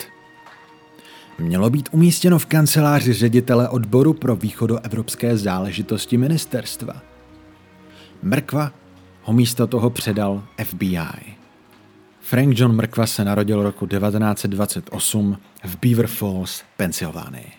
Mělo 1.39 1.71
být 1.71 1.89
umístěno 1.93 2.39
v 2.39 2.47
kanceláři 2.47 3.13
ředitele 3.13 3.69
odboru 3.69 4.13
pro 4.13 4.37
východoevropské 4.37 5.37
záležitosti 5.37 6.17
ministerstva. 6.17 7.03
Mrkva 8.23 8.73
ho 9.23 9.33
místo 9.33 9.67
toho 9.67 9.91
předal 9.91 10.43
FBI. 10.65 11.37
Frank 12.21 12.59
John 12.59 12.77
Mrkva 12.77 13.07
se 13.07 13.25
narodil 13.25 13.63
roku 13.63 13.87
1928 13.87 15.39
v 15.65 15.77
Beaver 15.81 16.07
Falls, 16.07 16.63
Pensylvánii. 16.77 17.53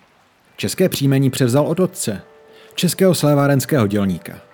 České 0.58 0.90
příjmení 0.90 1.30
převzal 1.30 1.68
od 1.68 1.80
otce, 1.80 2.22
českého 2.76 3.16
slévárenského 3.16 3.88
dělníka. 3.88 4.47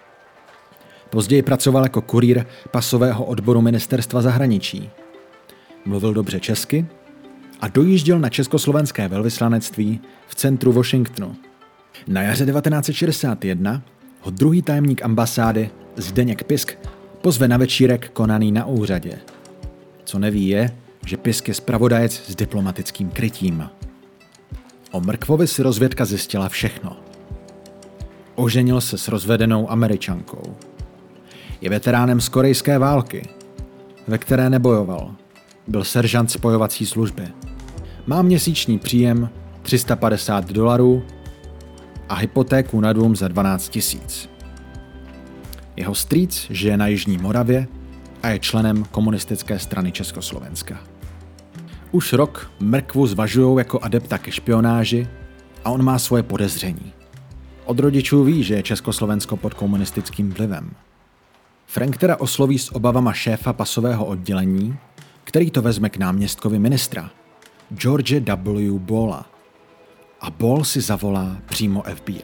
Později 1.13 1.41
pracoval 1.41 1.83
jako 1.83 2.01
kurýr 2.01 2.45
pasového 2.71 3.25
odboru 3.25 3.61
ministerstva 3.61 4.21
zahraničí. 4.21 4.89
Mluvil 5.85 6.13
dobře 6.13 6.39
česky 6.39 6.85
a 7.61 7.67
dojížděl 7.67 8.19
na 8.19 8.29
československé 8.29 9.07
velvyslanectví 9.07 9.99
v 10.27 10.35
centru 10.35 10.71
Washingtonu. 10.71 11.35
Na 12.07 12.21
jaře 12.21 12.45
1961 12.45 13.81
ho 14.21 14.31
druhý 14.31 14.61
tajemník 14.61 15.01
ambasády 15.01 15.69
Zdeněk 15.95 16.43
Pisk 16.43 16.77
pozve 17.21 17.47
na 17.47 17.57
večírek 17.57 18.09
konaný 18.09 18.51
na 18.51 18.65
úřadě. 18.65 19.19
Co 20.05 20.19
neví 20.19 20.47
je, 20.47 20.75
že 21.05 21.17
Pisk 21.17 21.47
je 21.47 21.53
spravodajec 21.53 22.21
s 22.27 22.35
diplomatickým 22.35 23.09
krytím. 23.09 23.69
O 24.91 24.99
Mrkvovi 24.99 25.47
si 25.47 25.63
rozvědka 25.63 26.05
zjistila 26.05 26.49
všechno. 26.49 26.97
Oženil 28.35 28.81
se 28.81 28.97
s 28.97 29.07
rozvedenou 29.07 29.71
američankou. 29.71 30.55
Je 31.63 31.69
veteránem 31.69 32.21
z 32.21 32.29
korejské 32.29 32.77
války, 32.77 33.29
ve 34.07 34.17
které 34.17 34.49
nebojoval. 34.49 35.15
Byl 35.67 35.83
seržant 35.83 36.31
spojovací 36.31 36.85
služby. 36.85 37.27
Má 38.07 38.21
měsíční 38.21 38.79
příjem 38.79 39.29
350 39.61 40.51
dolarů 40.51 41.03
a 42.09 42.15
hypotéku 42.15 42.81
na 42.81 42.93
dům 42.93 43.15
za 43.15 43.27
12 43.27 43.69
tisíc. 43.69 44.29
Jeho 45.75 45.95
strýc 45.95 46.47
žije 46.49 46.77
na 46.77 46.87
Jižní 46.87 47.17
Moravě 47.17 47.67
a 48.23 48.29
je 48.29 48.39
členem 48.39 48.83
komunistické 48.91 49.59
strany 49.59 49.91
Československa. 49.91 50.83
Už 51.91 52.13
rok 52.13 52.51
mrkvu 52.59 53.07
zvažují 53.07 53.57
jako 53.57 53.79
adepta 53.79 54.17
ke 54.17 54.31
špionáži 54.31 55.07
a 55.65 55.69
on 55.69 55.83
má 55.83 55.99
svoje 55.99 56.23
podezření. 56.23 56.93
Od 57.65 57.79
rodičů 57.79 58.23
ví, 58.23 58.43
že 58.43 58.53
je 58.53 58.63
Československo 58.63 59.37
pod 59.37 59.53
komunistickým 59.53 60.31
vlivem. 60.31 60.71
Frank 61.73 61.97
teda 61.97 62.19
osloví 62.19 62.59
s 62.59 62.75
obavama 62.75 63.13
šéfa 63.13 63.53
pasového 63.53 64.05
oddělení, 64.05 64.77
který 65.23 65.51
to 65.51 65.61
vezme 65.61 65.89
k 65.89 65.97
náměstkovi 65.97 66.59
ministra, 66.59 67.09
George 67.75 68.19
W. 68.19 68.79
Bola. 68.79 69.25
A 70.21 70.29
Ball 70.29 70.63
si 70.63 70.81
zavolá 70.81 71.37
přímo 71.45 71.83
FBI. 71.95 72.23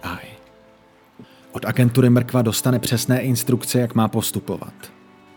Od 1.51 1.65
agentury 1.65 2.09
Mrkva 2.09 2.41
dostane 2.41 2.79
přesné 2.79 3.21
instrukce, 3.21 3.79
jak 3.79 3.95
má 3.95 4.07
postupovat. 4.07 4.73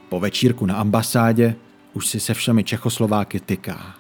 Po 0.09 0.21
večírku 0.21 0.67
na 0.67 0.75
ambasádě 0.75 1.55
už 1.93 2.07
si 2.07 2.21
se 2.21 2.35
všemi 2.35 2.65
Čechoslováky 2.65 3.41
tyká. 3.41 3.95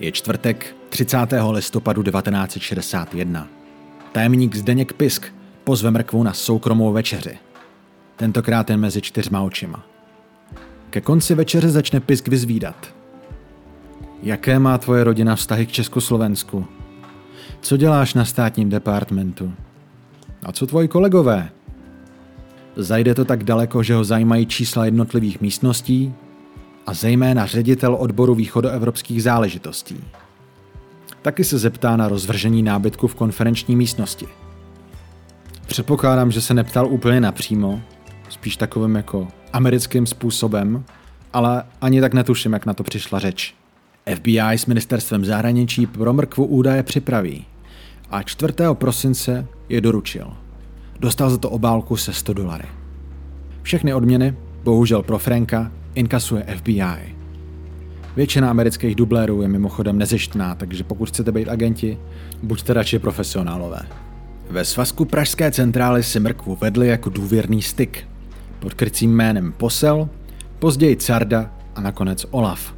Je 0.00 0.12
čtvrtek 0.12 0.76
30. 0.88 1.18
listopadu 1.50 2.02
1961. 2.02 3.48
Tajemník 4.12 4.54
Zdeněk 4.54 4.92
Pisk 4.92 5.26
pozve 5.64 5.90
mrkvu 5.90 6.22
na 6.22 6.32
soukromou 6.32 6.92
večeři. 6.92 7.45
Tentokrát 8.16 8.70
jen 8.70 8.80
mezi 8.80 9.02
čtyřma 9.02 9.40
očima. 9.40 9.86
Ke 10.90 11.00
konci 11.00 11.34
večeře 11.34 11.70
začne 11.70 12.00
Pisk 12.00 12.28
vyzvídat. 12.28 12.94
Jaké 14.22 14.58
má 14.58 14.78
tvoje 14.78 15.04
rodina 15.04 15.36
vztahy 15.36 15.66
k 15.66 15.72
Československu? 15.72 16.66
Co 17.60 17.76
děláš 17.76 18.14
na 18.14 18.24
státním 18.24 18.68
departmentu? 18.68 19.52
A 20.42 20.52
co 20.52 20.66
tvoji 20.66 20.88
kolegové? 20.88 21.48
Zajde 22.76 23.14
to 23.14 23.24
tak 23.24 23.44
daleko, 23.44 23.82
že 23.82 23.94
ho 23.94 24.04
zajímají 24.04 24.46
čísla 24.46 24.84
jednotlivých 24.84 25.40
místností 25.40 26.14
a 26.86 26.94
zejména 26.94 27.46
ředitel 27.46 27.96
odboru 28.00 28.34
východoevropských 28.34 29.22
záležitostí. 29.22 30.04
Taky 31.22 31.44
se 31.44 31.58
zeptá 31.58 31.96
na 31.96 32.08
rozvržení 32.08 32.62
nábytku 32.62 33.06
v 33.06 33.14
konferenční 33.14 33.76
místnosti. 33.76 34.26
Předpokládám, 35.66 36.30
že 36.30 36.40
se 36.40 36.54
neptal 36.54 36.86
úplně 36.86 37.20
napřímo, 37.20 37.82
spíš 38.28 38.56
takovým 38.56 38.94
jako 38.94 39.28
americkým 39.52 40.06
způsobem, 40.06 40.84
ale 41.32 41.62
ani 41.80 42.00
tak 42.00 42.14
netuším, 42.14 42.52
jak 42.52 42.66
na 42.66 42.74
to 42.74 42.82
přišla 42.82 43.18
řeč. 43.18 43.54
FBI 44.14 44.52
s 44.52 44.66
ministerstvem 44.66 45.24
zahraničí 45.24 45.86
pro 45.86 46.12
mrkvu 46.12 46.44
údaje 46.44 46.82
připraví 46.82 47.46
a 48.10 48.22
4. 48.22 48.52
prosince 48.72 49.46
je 49.68 49.80
doručil. 49.80 50.32
Dostal 51.00 51.30
za 51.30 51.38
to 51.38 51.50
obálku 51.50 51.96
se 51.96 52.12
100 52.12 52.32
dolary. 52.32 52.64
Všechny 53.62 53.94
odměny, 53.94 54.34
bohužel 54.64 55.02
pro 55.02 55.18
Franka, 55.18 55.72
inkasuje 55.94 56.46
FBI. 56.56 57.16
Většina 58.16 58.50
amerických 58.50 58.94
dublérů 58.94 59.42
je 59.42 59.48
mimochodem 59.48 59.98
nezištná, 59.98 60.54
takže 60.54 60.84
pokud 60.84 61.08
chcete 61.08 61.32
být 61.32 61.48
agenti, 61.48 61.98
buďte 62.42 62.74
radši 62.74 62.98
profesionálové. 62.98 63.80
Ve 64.50 64.64
svazku 64.64 65.04
Pražské 65.04 65.50
centrály 65.50 66.02
si 66.02 66.20
mrkvu 66.20 66.56
vedli 66.60 66.88
jako 66.88 67.10
důvěrný 67.10 67.62
styk. 67.62 68.08
Pod 68.58 68.74
krycím 68.74 69.16
jménem 69.16 69.52
Posel, 69.52 70.08
později 70.58 70.96
Carda 70.96 71.50
a 71.74 71.80
nakonec 71.80 72.26
Olaf. 72.30 72.74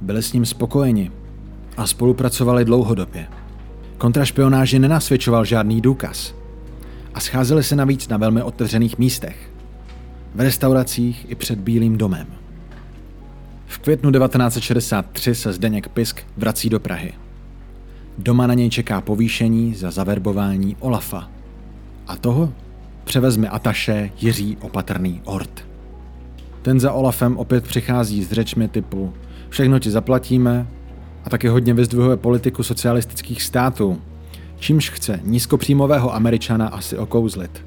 Byli 0.00 0.22
s 0.22 0.32
ním 0.32 0.46
spokojeni 0.46 1.10
a 1.76 1.86
spolupracovali 1.86 2.64
dlouhodobě. 2.64 3.26
Kontrašpionáži 3.98 4.78
nenasvědčoval 4.78 5.44
žádný 5.44 5.80
důkaz 5.80 6.34
a 7.14 7.20
scházeli 7.20 7.62
se 7.62 7.76
navíc 7.76 8.08
na 8.08 8.16
velmi 8.16 8.42
otevřených 8.42 8.98
místech. 8.98 9.52
V 10.34 10.40
restauracích 10.40 11.26
i 11.30 11.34
před 11.34 11.58
Bílým 11.58 11.98
domem. 11.98 12.26
V 13.66 13.78
květnu 13.78 14.12
1963 14.12 15.34
se 15.34 15.52
Zdeněk 15.52 15.88
Pisk 15.88 16.22
vrací 16.36 16.68
do 16.68 16.80
Prahy. 16.80 17.12
Doma 18.18 18.46
na 18.46 18.54
něj 18.54 18.70
čeká 18.70 19.00
povýšení 19.00 19.74
za 19.74 19.90
zaverbování 19.90 20.76
Olafa. 20.80 21.30
A 22.06 22.16
toho 22.16 22.52
převezme 23.04 23.48
ataše 23.48 24.10
Jiří 24.20 24.56
Opatrný 24.60 25.20
Ort. 25.24 25.64
Ten 26.62 26.80
za 26.80 26.92
Olafem 26.92 27.36
opět 27.36 27.64
přichází 27.64 28.24
s 28.24 28.32
řečmi 28.32 28.68
typu 28.68 29.12
všechno 29.48 29.78
ti 29.78 29.90
zaplatíme 29.90 30.66
a 31.24 31.30
taky 31.30 31.48
hodně 31.48 31.74
vyzdvihuje 31.74 32.16
politiku 32.16 32.62
socialistických 32.62 33.42
států, 33.42 34.00
čímž 34.58 34.90
chce 34.90 35.20
nízkopříjmového 35.24 36.14
američana 36.14 36.68
asi 36.68 36.98
okouzlit. 36.98 37.64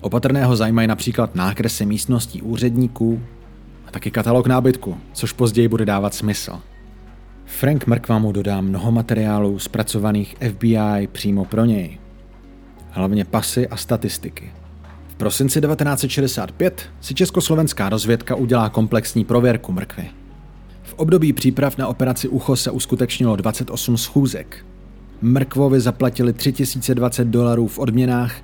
Opatrného 0.00 0.56
zajímají 0.56 0.88
například 0.88 1.34
nákresy 1.34 1.86
místností 1.86 2.42
úředníků, 2.42 3.20
a 3.88 3.90
taky 3.90 4.10
katalog 4.10 4.46
nábytku, 4.46 4.98
což 5.12 5.32
později 5.32 5.68
bude 5.68 5.84
dávat 5.84 6.14
smysl. 6.14 6.60
Frank 7.44 7.86
Mrkva 7.86 8.18
mu 8.18 8.32
dodá 8.32 8.60
mnoho 8.60 8.92
materiálů 8.92 9.58
zpracovaných 9.58 10.36
FBI 10.50 11.08
přímo 11.12 11.44
pro 11.44 11.64
něj. 11.64 11.98
Hlavně 12.90 13.24
pasy 13.24 13.68
a 13.68 13.76
statistiky. 13.76 14.52
V 15.08 15.14
prosinci 15.14 15.60
1965 15.60 16.90
si 17.00 17.14
československá 17.14 17.88
rozvědka 17.88 18.34
udělá 18.34 18.68
komplexní 18.68 19.24
prověrku 19.24 19.72
mrkvy. 19.72 20.10
V 20.82 20.94
období 20.94 21.32
příprav 21.32 21.78
na 21.78 21.88
operaci 21.88 22.28
Ucho 22.28 22.56
se 22.56 22.70
uskutečnilo 22.70 23.36
28 23.36 23.96
schůzek. 23.96 24.66
Mrkvovi 25.22 25.80
zaplatili 25.80 26.32
3020 26.32 27.24
dolarů 27.24 27.66
v 27.66 27.78
odměnách 27.78 28.34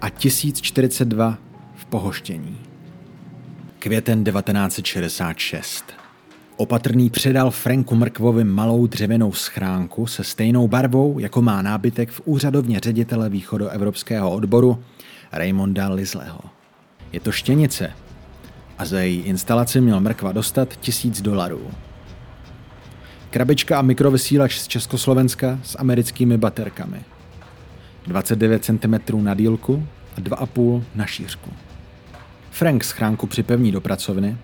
a 0.00 0.10
1042 0.10 1.38
v 1.74 1.84
pohoštění. 1.84 2.58
Květen 3.78 4.24
1966. 4.24 5.97
Opatrný 6.60 7.10
předal 7.10 7.50
Franku 7.50 7.94
Mrkvovi 7.94 8.44
malou 8.44 8.86
dřevěnou 8.86 9.32
schránku 9.32 10.06
se 10.06 10.24
stejnou 10.24 10.68
barvou, 10.68 11.18
jako 11.18 11.42
má 11.42 11.62
nábytek 11.62 12.10
v 12.10 12.20
úřadovně 12.24 12.80
ředitele 12.80 13.28
východoevropského 13.28 14.30
odboru 14.30 14.82
Raymonda 15.32 15.88
Lizleho. 15.88 16.40
Je 17.12 17.20
to 17.20 17.32
štěnice 17.32 17.92
a 18.78 18.84
za 18.84 19.00
její 19.00 19.20
instalaci 19.20 19.80
měl 19.80 20.00
Mrkva 20.00 20.32
dostat 20.32 20.76
tisíc 20.76 21.22
dolarů. 21.22 21.70
Krabička 23.30 23.78
a 23.78 23.82
mikrovysílač 23.82 24.58
z 24.58 24.68
Československa 24.68 25.58
s 25.64 25.78
americkými 25.78 26.38
baterkami. 26.38 27.00
29 28.06 28.64
cm 28.64 29.24
na 29.24 29.34
dílku 29.34 29.86
a 30.16 30.20
2,5 30.20 30.82
na 30.94 31.06
šířku. 31.06 31.50
Frank 32.50 32.84
schránku 32.84 33.26
připevní 33.26 33.72
do 33.72 33.80
pracovny. 33.80 34.36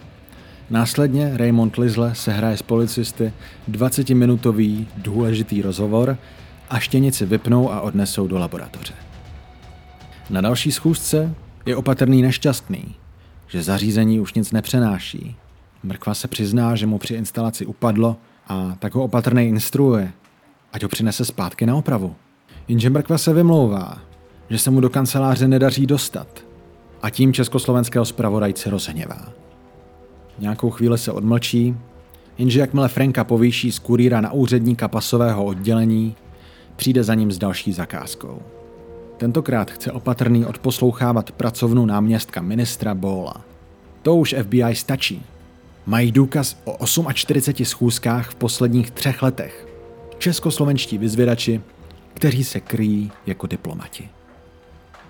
Následně 0.71 1.37
Raymond 1.37 1.77
Lizle 1.77 2.15
se 2.15 2.33
hraje 2.33 2.57
s 2.57 2.63
policisty 2.63 3.33
20-minutový 3.71 4.87
důležitý 4.97 5.63
rozhovor 5.63 6.19
a 6.71 6.79
štěnici 6.79 7.27
vypnou 7.27 7.73
a 7.73 7.81
odnesou 7.81 8.27
do 8.27 8.39
laboratoře. 8.39 8.95
Na 10.31 10.41
další 10.41 10.73
schůzce 10.73 11.35
je 11.67 11.77
opatrný 11.77 12.23
nešťastný, 12.23 12.95
že 13.49 13.63
zařízení 13.63 14.21
už 14.21 14.35
nic 14.35 14.53
nepřenáší. 14.53 15.37
Mrkva 15.83 16.15
se 16.15 16.29
přizná, 16.29 16.77
že 16.77 16.87
mu 16.87 16.99
při 16.99 17.15
instalaci 17.15 17.67
upadlo 17.67 18.17
a 18.49 18.77
tak 18.79 18.95
ho 18.95 19.05
opatrný 19.05 19.49
instruuje, 19.49 20.13
ať 20.73 20.83
ho 20.83 20.89
přinese 20.89 21.25
zpátky 21.25 21.67
na 21.67 21.77
opravu. 21.77 22.15
Jenže 22.69 22.91
Mrkva 22.91 23.19
se 23.19 23.33
vymlouvá, 23.33 23.99
že 24.51 24.59
se 24.59 24.71
mu 24.71 24.81
do 24.81 24.91
kanceláře 24.91 25.49
nedaří 25.49 25.87
dostat 25.87 26.45
a 27.03 27.11
tím 27.11 27.33
československého 27.33 28.05
zpravodajce 28.05 28.71
rozhněvá. 28.71 29.44
Nějakou 30.39 30.71
chvíli 30.71 30.99
se 30.99 31.13
odmlčí, 31.13 31.77
jenže 32.39 32.61
jakmile 32.61 32.89
Franka 32.89 33.25
povýší 33.25 33.73
z 33.73 33.79
kurýra 33.79 34.21
na 34.21 34.33
úředníka 34.33 34.89
pasového 34.89 35.45
oddělení, 35.45 36.17
přijde 36.77 37.05
za 37.05 37.15
ním 37.15 37.33
s 37.33 37.39
další 37.39 37.73
zakázkou. 37.73 38.43
Tentokrát 39.17 39.71
chce 39.71 39.93
opatrný 39.93 40.47
odposlouchávat 40.47 41.33
pracovnu 41.33 41.87
náměstka 41.87 42.43
ministra 42.43 42.95
Bola. 42.95 43.45
To 44.03 44.17
už 44.17 44.35
FBI 44.43 44.75
stačí. 44.75 45.23
Mají 45.87 46.13
důkaz 46.13 46.57
o 46.65 46.87
48 47.13 47.65
schůzkách 47.65 48.31
v 48.31 48.35
posledních 48.35 48.91
třech 48.91 49.23
letech. 49.23 49.69
Českoslovenští 50.19 50.99
vyzvědači, 50.99 51.61
kteří 52.15 52.45
se 52.45 52.61
kryjí 52.61 53.13
jako 53.27 53.47
diplomati. 53.47 54.09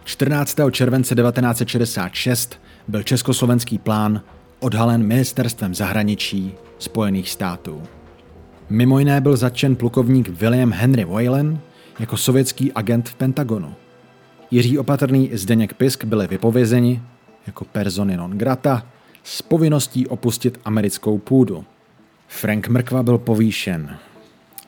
14. 0.05 0.57
července 0.71 1.15
1966 1.15 2.61
byl 2.89 3.03
československý 3.03 3.79
plán 3.79 4.21
odhalen 4.65 5.07
ministerstvem 5.07 5.75
zahraničí 5.75 6.55
Spojených 6.79 7.31
států. 7.31 7.83
Mimo 8.71 8.99
jiné 8.99 9.21
byl 9.21 9.37
zatčen 9.37 9.77
plukovník 9.77 10.29
William 10.29 10.73
Henry 10.73 11.05
Whalen 11.05 11.59
jako 11.99 12.17
sovětský 12.17 12.73
agent 12.73 13.09
v 13.09 13.15
Pentagonu. 13.15 13.75
Jiří 14.51 14.79
Opatrný 14.79 15.29
i 15.29 15.39
Zdeněk 15.39 15.75
Pisk 15.75 16.05
byli 16.05 16.27
vypovězeni 16.27 17.03
jako 17.47 17.65
persony 17.65 18.17
non 18.17 18.31
grata 18.31 18.87
s 19.23 19.43
povinností 19.43 20.07
opustit 20.07 20.61
americkou 20.65 21.19
půdu. 21.19 21.65
Frank 22.29 22.69
Mrkva 22.69 23.03
byl 23.03 23.19
povýšen 23.19 23.97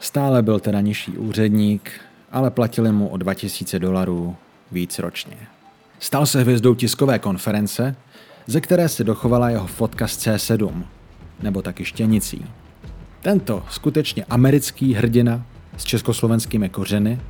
Stále 0.01 0.43
byl 0.43 0.61
teda 0.61 0.81
nižší 0.81 1.13
úředník, 1.13 1.91
ale 2.33 2.51
platili 2.51 2.93
mu 2.93 3.09
o 3.09 3.17
2000 3.17 3.79
dolarů 3.79 4.37
víc 4.73 4.99
ročně. 4.99 5.37
Stal 5.99 6.27
se 6.27 6.41
hvězdou 6.41 6.75
tiskové 6.75 7.19
konference, 7.19 7.97
ze 8.47 8.61
které 8.61 8.89
se 8.89 9.05
dochovala 9.05 9.51
jeho 9.51 9.67
fotka 9.67 10.09
z 10.09 10.19
C7, 10.19 10.85
nebo 11.43 11.63
taky 11.63 11.85
štěnicí. 11.85 12.47
Tento 13.23 13.63
skutečně 13.71 14.25
americký 14.25 14.95
hrdina 14.95 15.43
s 15.77 15.85
československými 15.85 16.69
kořeny 16.69 17.21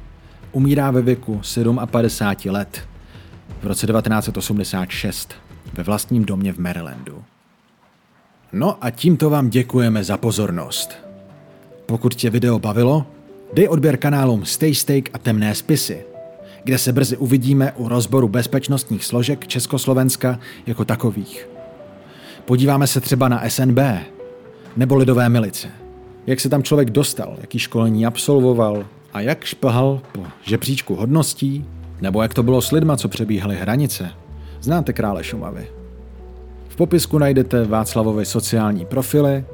umírá 0.52 0.90
ve 0.90 1.02
věku 1.02 1.40
57 1.86 2.54
let 2.54 2.88
v 3.62 3.66
roce 3.66 3.86
1986 3.86 5.34
ve 5.72 5.82
vlastním 5.82 6.24
domě 6.24 6.52
v 6.52 6.58
Marylandu. 6.58 7.24
No 8.52 8.84
a 8.84 8.90
tímto 8.90 9.30
vám 9.30 9.50
děkujeme 9.50 10.04
za 10.04 10.16
pozornost. 10.16 10.96
Pokud 11.86 12.14
tě 12.14 12.30
video 12.30 12.58
bavilo, 12.58 13.06
dej 13.54 13.68
odběr 13.68 13.96
kanálům 13.96 14.44
Stay 14.44 14.74
Steak 14.74 15.08
a 15.12 15.18
Temné 15.18 15.54
spisy, 15.54 16.04
kde 16.66 16.78
se 16.78 16.92
brzy 16.92 17.16
uvidíme 17.16 17.72
u 17.72 17.88
rozboru 17.88 18.28
bezpečnostních 18.28 19.04
složek 19.04 19.46
Československa 19.46 20.38
jako 20.66 20.84
takových. 20.84 21.48
Podíváme 22.44 22.86
se 22.86 23.00
třeba 23.00 23.28
na 23.28 23.48
SNB 23.48 23.78
nebo 24.76 24.96
lidové 24.96 25.28
milice. 25.28 25.68
Jak 26.26 26.40
se 26.40 26.48
tam 26.48 26.62
člověk 26.62 26.90
dostal, 26.90 27.36
jaký 27.40 27.58
školení 27.58 28.06
absolvoval 28.06 28.84
a 29.12 29.20
jak 29.20 29.44
šplhal 29.44 30.00
po 30.12 30.22
žebříčku 30.42 30.94
hodností, 30.94 31.64
nebo 32.00 32.22
jak 32.22 32.34
to 32.34 32.42
bylo 32.42 32.62
s 32.62 32.72
lidma, 32.72 32.96
co 32.96 33.08
přebíhali 33.08 33.56
hranice. 33.56 34.10
Znáte 34.60 34.92
krále 34.92 35.24
Šumavy. 35.24 35.68
V 36.68 36.76
popisku 36.76 37.18
najdete 37.18 37.64
Václavovy 37.64 38.24
sociální 38.24 38.84
profily, 38.86 39.44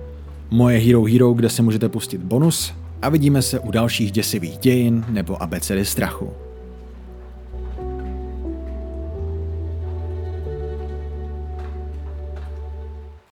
moje 0.50 0.78
Hero 0.78 1.04
Hero, 1.04 1.32
kde 1.32 1.48
si 1.48 1.62
můžete 1.62 1.88
pustit 1.88 2.20
bonus 2.20 2.72
a 3.02 3.08
vidíme 3.08 3.42
se 3.42 3.58
u 3.58 3.70
dalších 3.70 4.12
děsivých 4.12 4.58
dějin 4.58 5.04
nebo 5.08 5.42
abecedy 5.42 5.84
strachu. 5.84 6.41